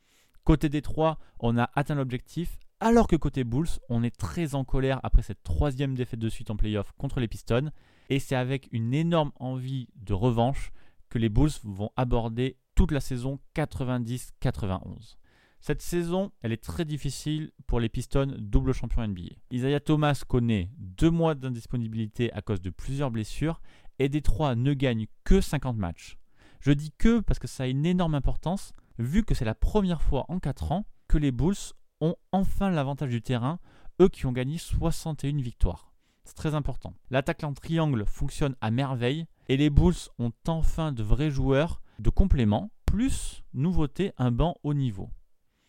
Côté 0.43 0.69
Détroit, 0.69 1.21
on 1.39 1.59
a 1.59 1.71
atteint 1.77 1.95
l'objectif, 1.95 2.59
alors 2.81 3.07
que 3.07 3.15
côté 3.15 3.45
Bulls, 3.45 3.69
on 3.89 4.03
est 4.03 4.17
très 4.17 4.57
en 4.57 4.65
colère 4.65 4.99
après 5.05 5.23
cette 5.23 5.45
troisième 5.45 5.95
défaite 5.95 6.19
de 6.19 6.29
suite 6.29 6.51
en 6.51 6.57
playoff 6.57 6.91
contre 6.99 7.21
les 7.21 7.29
Pistons, 7.29 7.71
et 8.09 8.19
c'est 8.19 8.35
avec 8.35 8.69
une 8.73 8.95
énorme 8.95 9.31
envie 9.37 9.89
de 9.95 10.13
revanche 10.13 10.73
que 11.09 11.19
les 11.19 11.29
Bulls 11.29 11.53
vont 11.63 11.91
aborder 11.95 12.57
toute 12.75 12.91
la 12.91 13.01
saison 13.01 13.39
90-91. 13.55 15.17
Cette 15.61 15.83
saison, 15.83 16.31
elle 16.43 16.53
est 16.53 16.63
très 16.63 16.85
difficile 16.85 17.51
pour 17.67 17.81
les 17.81 17.89
Pistons, 17.89 18.35
double 18.39 18.73
champion 18.73 19.07
NBA. 19.07 19.35
Isaiah 19.51 19.81
Thomas 19.81 20.23
connaît 20.27 20.71
deux 20.79 21.11
mois 21.11 21.35
d'indisponibilité 21.35 22.33
à 22.33 22.43
cause 22.43 22.61
de 22.61 22.71
plusieurs 22.71 23.11
blessures 23.11 23.61
et 23.99 24.09
Détroit 24.09 24.55
ne 24.55 24.75
gagne 24.75 25.07
que 25.25 25.41
50 25.41 25.77
matchs. 25.77 26.19
Je 26.61 26.73
dis 26.73 26.93
que 26.97 27.21
parce 27.21 27.39
que 27.39 27.49
ça 27.49 27.65
a 27.65 27.67
une 27.67 27.87
énorme 27.87 28.15
importance, 28.15 28.73
vu 28.99 29.25
que 29.25 29.35
c'est 29.35 29.45
la 29.45 29.55
première 29.55 30.03
fois 30.03 30.25
en 30.29 30.39
4 30.39 30.73
ans 30.73 30.87
que 31.09 31.19
les 31.19 31.33
Bulls 31.33 31.75
ont 32.01 32.17
enfin 32.33 32.71
l'avantage 32.71 33.11
du 33.11 33.23
terrain, 33.23 33.59
eux 34.01 34.09
qui 34.09 34.27
ont 34.27 34.33
gagné 34.33 34.59
61 34.59 35.37
victoires. 35.39 35.93
C'est 36.25 36.35
très 36.35 36.55
important. 36.55 36.95
L'attaque 37.11 37.45
en 37.45 37.55
triangle 37.55 38.05
fonctionne 38.07 38.57
à 38.61 38.71
merveille 38.71 39.27
et 39.49 39.57
les 39.57 39.71
Bulls 39.71 39.95
ont 40.19 40.33
enfin 40.47 40.93
de 40.93 41.03
vrais 41.03 41.31
joueurs 41.31 41.81
de 41.99 42.11
complément, 42.11 42.71
plus 42.85 43.43
nouveauté, 43.55 44.13
un 44.19 44.31
banc 44.31 44.57
haut 44.63 44.75
niveau. 44.75 45.09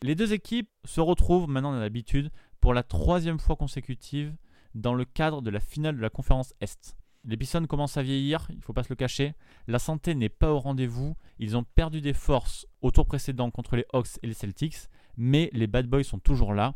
Les 0.03 0.13
deux 0.13 0.31
équipes 0.33 0.69
se 0.85 1.01
retrouvent, 1.01 1.49
maintenant 1.49 1.73
a 1.73 1.79
l'habitude, 1.79 2.29
pour 2.61 2.75
la 2.75 2.83
troisième 2.83 3.39
fois 3.39 3.55
consécutive 3.55 4.35
dans 4.75 4.93
le 4.93 5.05
cadre 5.05 5.41
de 5.41 5.49
la 5.49 5.59
finale 5.59 5.95
de 5.97 6.01
la 6.01 6.11
conférence 6.11 6.53
Est. 6.61 6.95
Les 7.23 7.35
Pistons 7.35 7.65
commencent 7.65 7.97
à 7.97 8.03
vieillir, 8.03 8.45
il 8.49 8.57
ne 8.57 8.61
faut 8.61 8.73
pas 8.73 8.83
se 8.83 8.89
le 8.89 8.95
cacher. 8.95 9.33
La 9.67 9.79
santé 9.79 10.13
n'est 10.13 10.29
pas 10.29 10.53
au 10.53 10.59
rendez-vous. 10.59 11.17
Ils 11.39 11.57
ont 11.57 11.63
perdu 11.63 11.99
des 11.99 12.13
forces 12.13 12.67
au 12.81 12.91
tour 12.91 13.05
précédent 13.05 13.49
contre 13.49 13.75
les 13.75 13.85
Hawks 13.91 14.19
et 14.21 14.27
les 14.27 14.33
Celtics, 14.33 14.77
mais 15.17 15.49
les 15.51 15.67
Bad 15.67 15.87
Boys 15.87 16.03
sont 16.03 16.19
toujours 16.19 16.53
là. 16.53 16.75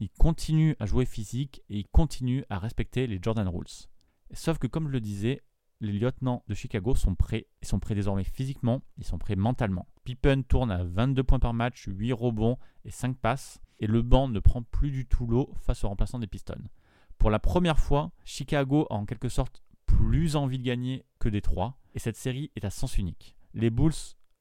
Ils 0.00 0.10
continuent 0.10 0.74
à 0.80 0.86
jouer 0.86 1.04
physique 1.04 1.62
et 1.68 1.78
ils 1.78 1.88
continuent 1.88 2.42
à 2.48 2.58
respecter 2.58 3.06
les 3.06 3.20
Jordan 3.22 3.46
Rules. 3.46 3.86
Sauf 4.32 4.58
que, 4.58 4.66
comme 4.66 4.88
je 4.88 4.92
le 4.92 5.00
disais, 5.00 5.42
les 5.82 5.92
lieutenants 5.92 6.44
de 6.46 6.54
Chicago 6.54 6.94
sont 6.94 7.14
prêts. 7.14 7.48
Ils 7.60 7.68
sont 7.68 7.80
prêts 7.80 7.96
désormais 7.96 8.24
physiquement, 8.24 8.82
ils 8.98 9.04
sont 9.04 9.18
prêts 9.18 9.36
mentalement. 9.36 9.88
Pippen 10.04 10.42
tourne 10.42 10.70
à 10.70 10.84
22 10.84 11.22
points 11.24 11.40
par 11.40 11.54
match, 11.54 11.84
8 11.88 12.12
rebonds 12.12 12.56
et 12.84 12.90
5 12.90 13.16
passes. 13.18 13.60
Et 13.80 13.88
le 13.88 14.00
banc 14.02 14.28
ne 14.28 14.38
prend 14.38 14.62
plus 14.62 14.92
du 14.92 15.06
tout 15.06 15.26
l'eau 15.26 15.52
face 15.58 15.82
aux 15.82 15.88
remplaçants 15.88 16.20
des 16.20 16.28
Pistons. 16.28 16.68
Pour 17.18 17.30
la 17.30 17.40
première 17.40 17.80
fois, 17.80 18.12
Chicago 18.24 18.86
a 18.90 18.94
en 18.94 19.04
quelque 19.04 19.28
sorte 19.28 19.62
plus 19.86 20.36
envie 20.36 20.58
de 20.58 20.64
gagner 20.64 21.04
que 21.18 21.28
Détroit. 21.28 21.76
Et 21.94 21.98
cette 21.98 22.16
série 22.16 22.52
est 22.54 22.64
à 22.64 22.70
sens 22.70 22.96
unique. 22.96 23.36
Les 23.52 23.70
Bulls 23.70 23.92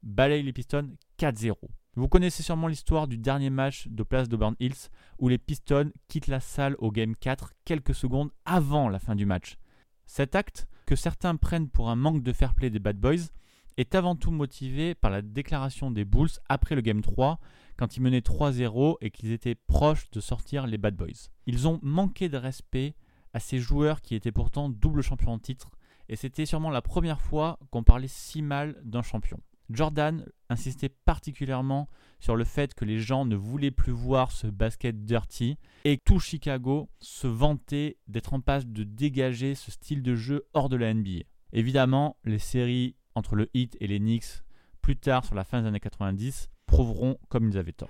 balayent 0.04 0.43
les 0.43 0.54
Pistons 0.54 0.95
4-0. 1.17 1.56
Vous 1.95 2.08
connaissez 2.08 2.43
sûrement 2.43 2.67
l'histoire 2.67 3.08
du 3.08 3.17
dernier 3.17 3.49
match 3.49 3.88
de 3.88 4.04
place 4.04 4.30
d'Auburn 4.30 4.56
Hills 4.60 4.89
où 5.17 5.27
les 5.27 5.39
Pistons 5.39 5.91
quittent 6.08 6.27
la 6.27 6.39
salle 6.39 6.75
au 6.77 6.91
Game 6.91 7.15
4 7.15 7.54
quelques 7.65 7.95
secondes 7.95 8.30
avant 8.45 8.89
la 8.89 8.99
fin 8.99 9.15
du 9.15 9.25
match. 9.25 9.58
Cet 10.06 10.36
acte, 10.36 10.67
certains 10.95 11.36
prennent 11.36 11.69
pour 11.69 11.89
un 11.89 11.95
manque 11.95 12.23
de 12.23 12.34
fair 12.34 12.56
play 12.56 12.69
des 12.69 12.80
Bad 12.80 12.97
Boys, 12.97 13.30
est 13.77 13.95
avant 13.95 14.15
tout 14.15 14.32
motivé 14.32 14.95
par 14.95 15.12
la 15.12 15.21
déclaration 15.21 15.91
des 15.91 16.06
Bulls 16.06 16.30
après 16.49 16.75
le 16.75 16.82
Game 16.82 17.01
3, 17.01 17.39
quand 17.77 17.97
ils 17.97 18.01
menaient 18.01 18.19
3-0 18.19 18.97
et 19.01 19.12
qu'ils 19.12 19.32
étaient 19.32 19.56
proches 19.56 20.10
de 20.12 20.19
sortir 20.19 20.67
les 20.67 20.77
Bad 20.77 20.95
Boys. 20.95 21.30
Ils 21.47 21.67
ont 21.67 21.80
manqué 21.82 22.30
de 22.30 22.38
respect 22.38 22.95
à 23.34 23.39
ces 23.39 23.60
joueurs 23.60 24.01
qui 24.01 24.15
étaient 24.15 24.32
pourtant 24.32 24.69
double 24.69 25.01
champion 25.01 25.32
en 25.32 25.39
titre, 25.39 25.71
et 26.10 26.15
c'était 26.15 26.45
sûrement 26.45 26.69
la 26.69 26.82
première 26.82 27.21
fois 27.21 27.58
qu'on 27.71 27.84
parlait 27.84 28.10
si 28.10 28.41
mal 28.41 28.80
d'un 28.84 29.01
champion. 29.01 29.39
Jordan 29.73 30.25
insistait 30.49 30.89
particulièrement 30.89 31.88
sur 32.19 32.36
le 32.36 32.43
fait 32.43 32.73
que 32.73 32.86
les 32.86 32.99
gens 32.99 33.25
ne 33.25 33.36
voulaient 33.36 33.71
plus 33.71 33.91
voir 33.91 34.31
ce 34.31 34.47
basket 34.47 35.05
dirty 35.05 35.57
et 35.86 35.97
tout 36.05 36.19
Chicago 36.19 36.89
se 36.99 37.27
vantait 37.27 37.97
d'être 38.07 38.34
en 38.34 38.41
passe 38.41 38.67
de 38.67 38.84
dégager 38.84 39.55
ce 39.55 39.71
style 39.71 40.03
de 40.03 40.15
jeu 40.15 40.45
hors 40.53 40.69
de 40.69 40.75
la 40.75 40.93
NBA. 40.93 41.23
Évidemment, 41.53 42.17
les 42.23 42.39
séries 42.39 42.95
entre 43.15 43.36
le 43.36 43.49
Heat 43.53 43.75
et 43.79 43.88
les 43.88 43.99
Knicks 43.99 44.43
plus 44.81 44.97
tard 44.97 45.25
sur 45.25 45.36
la 45.36 45.43
fin 45.43 45.62
des 45.62 45.67
années 45.67 45.79
90 45.79 46.49
prouveront 46.65 47.17
comme 47.29 47.49
ils 47.49 47.57
avaient 47.57 47.73
tort. 47.73 47.89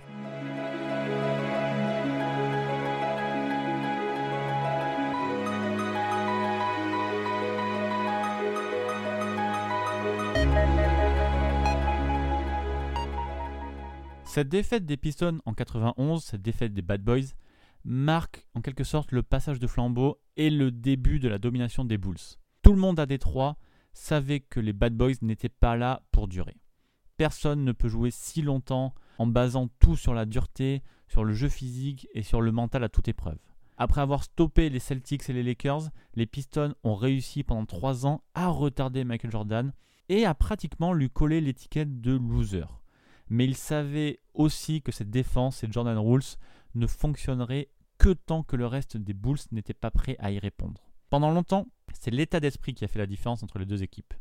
Cette 14.34 14.48
défaite 14.48 14.86
des 14.86 14.96
Pistons 14.96 15.42
en 15.44 15.54
91, 15.54 16.24
cette 16.24 16.42
défaite 16.42 16.74
des 16.74 16.82
Bad 16.82 17.04
Boys, 17.04 17.36
marque 17.84 18.48
en 18.54 18.62
quelque 18.62 18.86
sorte 18.86 19.12
le 19.12 19.24
passage 19.24 19.60
de 19.60 19.68
flambeau 19.68 20.22
et 20.38 20.50
le 20.50 20.72
début 20.72 21.20
de 21.20 21.28
la 21.28 21.38
domination 21.38 21.84
des 21.84 21.98
Bulls. 21.98 22.16
Tout 22.62 22.72
le 22.72 22.80
monde 22.80 22.98
à 22.98 23.06
Détroit 23.06 23.58
savait 23.92 24.40
que 24.40 24.62
les 24.62 24.72
Bad 24.72 24.96
Boys 24.96 25.16
n'étaient 25.22 25.50
pas 25.50 25.76
là 25.76 26.04
pour 26.14 26.30
durer. 26.30 26.56
Personne 27.18 27.66
ne 27.66 27.74
peut 27.74 27.90
jouer 27.90 28.10
si 28.10 28.42
longtemps 28.42 28.94
en 29.18 29.28
basant 29.28 29.68
tout 29.80 29.98
sur 29.98 30.14
la 30.14 30.26
dureté, 30.26 30.82
sur 31.10 31.26
le 31.26 31.34
jeu 31.34 31.50
physique 31.50 32.08
et 32.14 32.24
sur 32.24 32.40
le 32.40 32.54
mental 32.54 32.86
à 32.86 32.90
toute 32.90 33.10
épreuve. 33.10 33.40
Après 33.76 34.00
avoir 34.00 34.24
stoppé 34.24 34.70
les 34.70 34.80
Celtics 34.80 35.30
et 35.30 35.34
les 35.34 35.44
Lakers, 35.44 35.90
les 36.16 36.26
Pistons 36.26 36.74
ont 36.86 36.96
réussi 36.96 37.44
pendant 37.44 37.66
3 37.66 38.06
ans 38.06 38.24
à 38.34 38.48
retarder 38.48 39.04
Michael 39.04 39.32
Jordan 39.32 39.74
et 40.08 40.24
à 40.26 40.34
pratiquement 40.34 40.94
lui 40.94 41.10
coller 41.10 41.42
l'étiquette 41.42 42.00
de 42.00 42.14
loser 42.14 42.64
mais 43.32 43.46
il 43.46 43.56
savait 43.56 44.20
aussi 44.34 44.82
que 44.82 44.92
cette 44.92 45.10
défense 45.10 45.64
et 45.64 45.72
Jordan 45.72 45.98
Rules 45.98 46.36
ne 46.76 46.86
fonctionneraient 46.86 47.70
que 47.98 48.10
tant 48.10 48.44
que 48.44 48.58
le 48.58 48.68
reste 48.68 48.98
des 48.98 49.14
Bulls 49.14 49.40
n'était 49.54 49.74
pas 49.74 49.90
prêt 49.90 50.18
à 50.20 50.32
y 50.32 50.38
répondre. 50.38 50.92
Pendant 51.10 51.32
longtemps, 51.32 51.66
c'est 51.94 52.12
l'état 52.12 52.42
d'esprit 52.42 52.74
qui 52.74 52.84
a 52.84 52.90
fait 52.90 53.00
la 53.00 53.08
différence 53.08 53.42
entre 53.42 53.58
les 53.58 53.66
deux 53.66 53.84
équipes. 53.84 54.14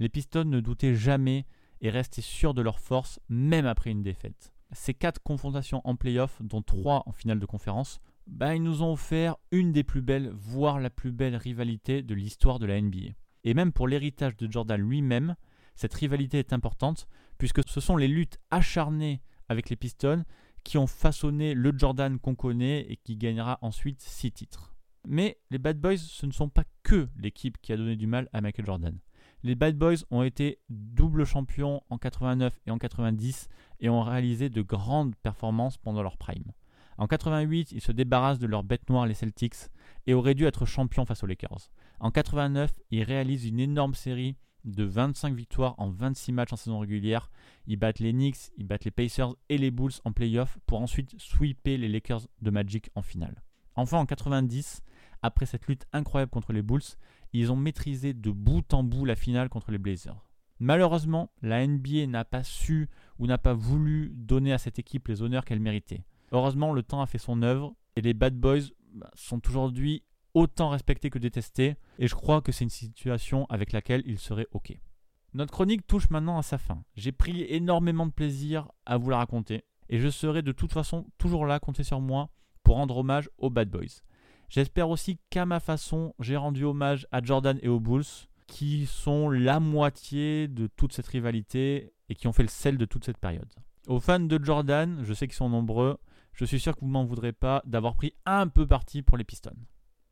Les 0.00 0.08
Pistons 0.08 0.44
ne 0.44 0.58
doutaient 0.58 0.96
jamais 0.96 1.46
et 1.80 1.90
restaient 1.90 2.20
sûrs 2.20 2.54
de 2.54 2.62
leur 2.62 2.80
force 2.80 3.20
même 3.28 3.66
après 3.66 3.92
une 3.92 4.02
défaite. 4.02 4.52
Ces 4.72 4.94
quatre 4.94 5.22
confrontations 5.22 5.80
en 5.84 5.94
playoff, 5.94 6.42
dont 6.42 6.62
trois 6.62 7.04
en 7.06 7.12
finale 7.12 7.38
de 7.38 7.46
conférence, 7.46 8.00
bah, 8.26 8.56
ils 8.56 8.62
nous 8.64 8.82
ont 8.82 8.94
offert 8.94 9.36
une 9.52 9.70
des 9.70 9.84
plus 9.84 10.02
belles, 10.02 10.32
voire 10.34 10.80
la 10.80 10.90
plus 10.90 11.12
belle 11.12 11.36
rivalité 11.36 12.02
de 12.02 12.14
l'histoire 12.16 12.58
de 12.58 12.66
la 12.66 12.80
NBA. 12.80 13.14
Et 13.44 13.54
même 13.54 13.72
pour 13.72 13.86
l'héritage 13.86 14.36
de 14.36 14.50
Jordan 14.50 14.80
lui-même, 14.80 15.36
cette 15.76 15.94
rivalité 15.94 16.38
est 16.38 16.52
importante 16.52 17.06
puisque 17.38 17.60
ce 17.68 17.80
sont 17.80 17.96
les 17.96 18.08
luttes 18.08 18.38
acharnées 18.50 19.22
avec 19.48 19.70
les 19.70 19.76
Pistons 19.76 20.24
qui 20.64 20.78
ont 20.78 20.88
façonné 20.88 21.54
le 21.54 21.72
Jordan 21.76 22.18
qu'on 22.18 22.34
connaît 22.34 22.80
et 22.90 22.96
qui 22.96 23.16
gagnera 23.16 23.58
ensuite 23.62 24.00
6 24.00 24.32
titres. 24.32 24.74
Mais 25.06 25.38
les 25.50 25.58
Bad 25.58 25.78
Boys, 25.78 25.98
ce 25.98 26.26
ne 26.26 26.32
sont 26.32 26.48
pas 26.48 26.64
que 26.82 27.08
l'équipe 27.16 27.58
qui 27.62 27.72
a 27.72 27.76
donné 27.76 27.94
du 27.94 28.08
mal 28.08 28.28
à 28.32 28.40
Michael 28.40 28.66
Jordan. 28.66 28.98
Les 29.44 29.54
Bad 29.54 29.76
Boys 29.78 29.98
ont 30.10 30.24
été 30.24 30.58
double 30.68 31.24
champions 31.24 31.82
en 31.88 31.98
89 31.98 32.58
et 32.66 32.72
en 32.72 32.78
90 32.78 33.48
et 33.78 33.88
ont 33.88 34.02
réalisé 34.02 34.48
de 34.48 34.62
grandes 34.62 35.14
performances 35.14 35.76
pendant 35.76 36.02
leur 36.02 36.16
prime. 36.16 36.52
En 36.98 37.06
88, 37.06 37.72
ils 37.72 37.80
se 37.80 37.92
débarrassent 37.92 38.38
de 38.38 38.46
leur 38.46 38.64
bête 38.64 38.88
noire 38.88 39.06
les 39.06 39.14
Celtics 39.14 39.68
et 40.06 40.14
auraient 40.14 40.34
dû 40.34 40.46
être 40.46 40.66
champions 40.66 41.04
face 41.04 41.22
aux 41.22 41.26
Lakers. 41.26 41.70
En 42.00 42.10
89, 42.10 42.72
ils 42.90 43.04
réalisent 43.04 43.46
une 43.46 43.60
énorme 43.60 43.94
série 43.94 44.36
de 44.66 44.84
25 44.84 45.34
victoires 45.34 45.74
en 45.78 45.88
26 45.88 46.32
matchs 46.32 46.52
en 46.52 46.56
saison 46.56 46.78
régulière. 46.78 47.30
Ils 47.66 47.76
battent 47.76 48.00
les 48.00 48.12
Knicks, 48.12 48.50
ils 48.58 48.66
battent 48.66 48.84
les 48.84 48.90
Pacers 48.90 49.34
et 49.48 49.58
les 49.58 49.70
Bulls 49.70 49.92
en 50.04 50.12
playoff 50.12 50.58
pour 50.66 50.80
ensuite 50.80 51.14
sweeper 51.18 51.78
les 51.78 51.88
Lakers 51.88 52.22
de 52.42 52.50
Magic 52.50 52.90
en 52.94 53.02
finale. 53.02 53.42
Enfin 53.76 53.98
en 53.98 54.06
90, 54.06 54.82
après 55.22 55.46
cette 55.46 55.66
lutte 55.66 55.86
incroyable 55.92 56.30
contre 56.30 56.52
les 56.52 56.62
Bulls, 56.62 56.82
ils 57.32 57.52
ont 57.52 57.56
maîtrisé 57.56 58.14
de 58.14 58.30
bout 58.30 58.72
en 58.74 58.82
bout 58.82 59.04
la 59.04 59.16
finale 59.16 59.48
contre 59.48 59.70
les 59.70 59.78
Blazers. 59.78 60.26
Malheureusement, 60.58 61.30
la 61.42 61.66
NBA 61.66 62.06
n'a 62.06 62.24
pas 62.24 62.42
su 62.42 62.88
ou 63.18 63.26
n'a 63.26 63.38
pas 63.38 63.52
voulu 63.52 64.12
donner 64.14 64.52
à 64.52 64.58
cette 64.58 64.78
équipe 64.78 65.08
les 65.08 65.22
honneurs 65.22 65.44
qu'elle 65.44 65.60
méritait. 65.60 66.04
Heureusement, 66.32 66.72
le 66.72 66.82
temps 66.82 67.02
a 67.02 67.06
fait 67.06 67.18
son 67.18 67.42
œuvre 67.42 67.74
et 67.94 68.00
les 68.00 68.14
Bad 68.14 68.34
Boys 68.34 68.70
bah, 68.94 69.10
sont 69.14 69.46
aujourd'hui 69.48 70.02
autant 70.36 70.68
respecté 70.68 71.08
que 71.08 71.18
détesté, 71.18 71.76
et 71.98 72.08
je 72.08 72.14
crois 72.14 72.42
que 72.42 72.52
c'est 72.52 72.64
une 72.64 72.70
situation 72.70 73.46
avec 73.46 73.72
laquelle 73.72 74.02
il 74.04 74.18
serait 74.18 74.46
OK. 74.52 74.78
Notre 75.32 75.50
chronique 75.50 75.86
touche 75.86 76.10
maintenant 76.10 76.36
à 76.36 76.42
sa 76.42 76.58
fin. 76.58 76.84
J'ai 76.94 77.10
pris 77.10 77.46
énormément 77.48 78.04
de 78.04 78.12
plaisir 78.12 78.68
à 78.84 78.98
vous 78.98 79.08
la 79.08 79.16
raconter, 79.16 79.64
et 79.88 79.98
je 79.98 80.08
serai 80.08 80.42
de 80.42 80.52
toute 80.52 80.74
façon 80.74 81.06
toujours 81.16 81.46
là, 81.46 81.58
comptez 81.58 81.84
sur 81.84 82.02
moi, 82.02 82.28
pour 82.62 82.76
rendre 82.76 82.98
hommage 82.98 83.30
aux 83.38 83.48
Bad 83.48 83.70
Boys. 83.70 84.02
J'espère 84.50 84.90
aussi 84.90 85.18
qu'à 85.30 85.46
ma 85.46 85.58
façon, 85.58 86.14
j'ai 86.20 86.36
rendu 86.36 86.64
hommage 86.64 87.06
à 87.12 87.22
Jordan 87.22 87.58
et 87.62 87.68
aux 87.68 87.80
Bulls, 87.80 88.04
qui 88.46 88.84
sont 88.84 89.30
la 89.30 89.58
moitié 89.58 90.48
de 90.48 90.66
toute 90.66 90.92
cette 90.92 91.06
rivalité 91.06 91.94
et 92.10 92.14
qui 92.14 92.28
ont 92.28 92.32
fait 92.34 92.42
le 92.42 92.50
sel 92.50 92.76
de 92.76 92.84
toute 92.84 93.06
cette 93.06 93.18
période. 93.18 93.50
Aux 93.86 94.00
fans 94.00 94.20
de 94.20 94.44
Jordan, 94.44 95.00
je 95.02 95.14
sais 95.14 95.28
qu'ils 95.28 95.36
sont 95.36 95.48
nombreux, 95.48 95.96
je 96.34 96.44
suis 96.44 96.60
sûr 96.60 96.74
que 96.74 96.80
vous 96.80 96.88
m'en 96.88 97.06
voudrez 97.06 97.32
pas 97.32 97.62
d'avoir 97.64 97.94
pris 97.94 98.12
un 98.26 98.48
peu 98.48 98.66
parti 98.66 99.00
pour 99.00 99.16
les 99.16 99.24
Pistons. 99.24 99.56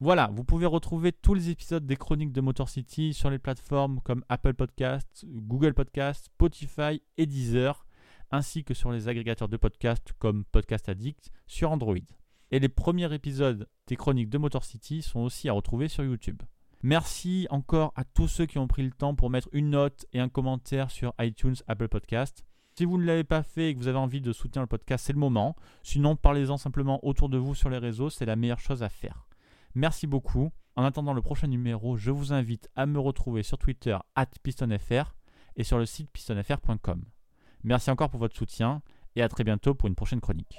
Voilà, 0.00 0.28
vous 0.34 0.42
pouvez 0.42 0.66
retrouver 0.66 1.12
tous 1.12 1.34
les 1.34 1.50
épisodes 1.50 1.86
des 1.86 1.96
chroniques 1.96 2.32
de 2.32 2.40
Motor 2.40 2.68
City 2.68 3.14
sur 3.14 3.30
les 3.30 3.38
plateformes 3.38 4.00
comme 4.00 4.24
Apple 4.28 4.54
Podcasts, 4.54 5.24
Google 5.26 5.72
Podcasts, 5.72 6.26
Spotify 6.26 7.00
et 7.16 7.26
Deezer, 7.26 7.86
ainsi 8.32 8.64
que 8.64 8.74
sur 8.74 8.90
les 8.90 9.08
agrégateurs 9.08 9.48
de 9.48 9.56
podcasts 9.56 10.12
comme 10.18 10.44
Podcast 10.46 10.88
Addict 10.88 11.30
sur 11.46 11.70
Android. 11.70 11.94
Et 12.50 12.58
les 12.58 12.68
premiers 12.68 13.12
épisodes 13.14 13.68
des 13.86 13.96
chroniques 13.96 14.30
de 14.30 14.38
Motor 14.38 14.64
City 14.64 15.00
sont 15.00 15.20
aussi 15.20 15.48
à 15.48 15.52
retrouver 15.52 15.86
sur 15.86 16.04
YouTube. 16.04 16.42
Merci 16.82 17.46
encore 17.50 17.92
à 17.94 18.04
tous 18.04 18.28
ceux 18.28 18.46
qui 18.46 18.58
ont 18.58 18.68
pris 18.68 18.82
le 18.82 18.90
temps 18.90 19.14
pour 19.14 19.30
mettre 19.30 19.48
une 19.52 19.70
note 19.70 20.06
et 20.12 20.18
un 20.20 20.28
commentaire 20.28 20.90
sur 20.90 21.14
iTunes, 21.20 21.56
Apple 21.68 21.88
Podcasts. 21.88 22.44
Si 22.76 22.84
vous 22.84 22.98
ne 22.98 23.04
l'avez 23.04 23.24
pas 23.24 23.44
fait 23.44 23.70
et 23.70 23.74
que 23.74 23.78
vous 23.78 23.88
avez 23.88 23.98
envie 23.98 24.20
de 24.20 24.32
soutenir 24.32 24.62
le 24.62 24.66
podcast, 24.66 25.06
c'est 25.06 25.12
le 25.12 25.20
moment. 25.20 25.54
Sinon, 25.84 26.16
parlez-en 26.16 26.56
simplement 26.56 26.98
autour 27.06 27.28
de 27.28 27.38
vous 27.38 27.54
sur 27.54 27.70
les 27.70 27.78
réseaux, 27.78 28.10
c'est 28.10 28.26
la 28.26 28.36
meilleure 28.36 28.60
chose 28.60 28.82
à 28.82 28.88
faire. 28.88 29.28
Merci 29.74 30.06
beaucoup. 30.06 30.50
En 30.76 30.84
attendant 30.84 31.12
le 31.12 31.22
prochain 31.22 31.46
numéro, 31.46 31.96
je 31.96 32.10
vous 32.10 32.32
invite 32.32 32.68
à 32.74 32.86
me 32.86 32.98
retrouver 32.98 33.42
sur 33.42 33.58
Twitter 33.58 33.96
pistonfr 34.42 35.14
et 35.56 35.64
sur 35.64 35.78
le 35.78 35.86
site 35.86 36.10
pistonfr.com. 36.10 37.04
Merci 37.62 37.90
encore 37.90 38.10
pour 38.10 38.20
votre 38.20 38.36
soutien 38.36 38.82
et 39.16 39.22
à 39.22 39.28
très 39.28 39.44
bientôt 39.44 39.74
pour 39.74 39.88
une 39.88 39.94
prochaine 39.94 40.20
chronique. 40.20 40.56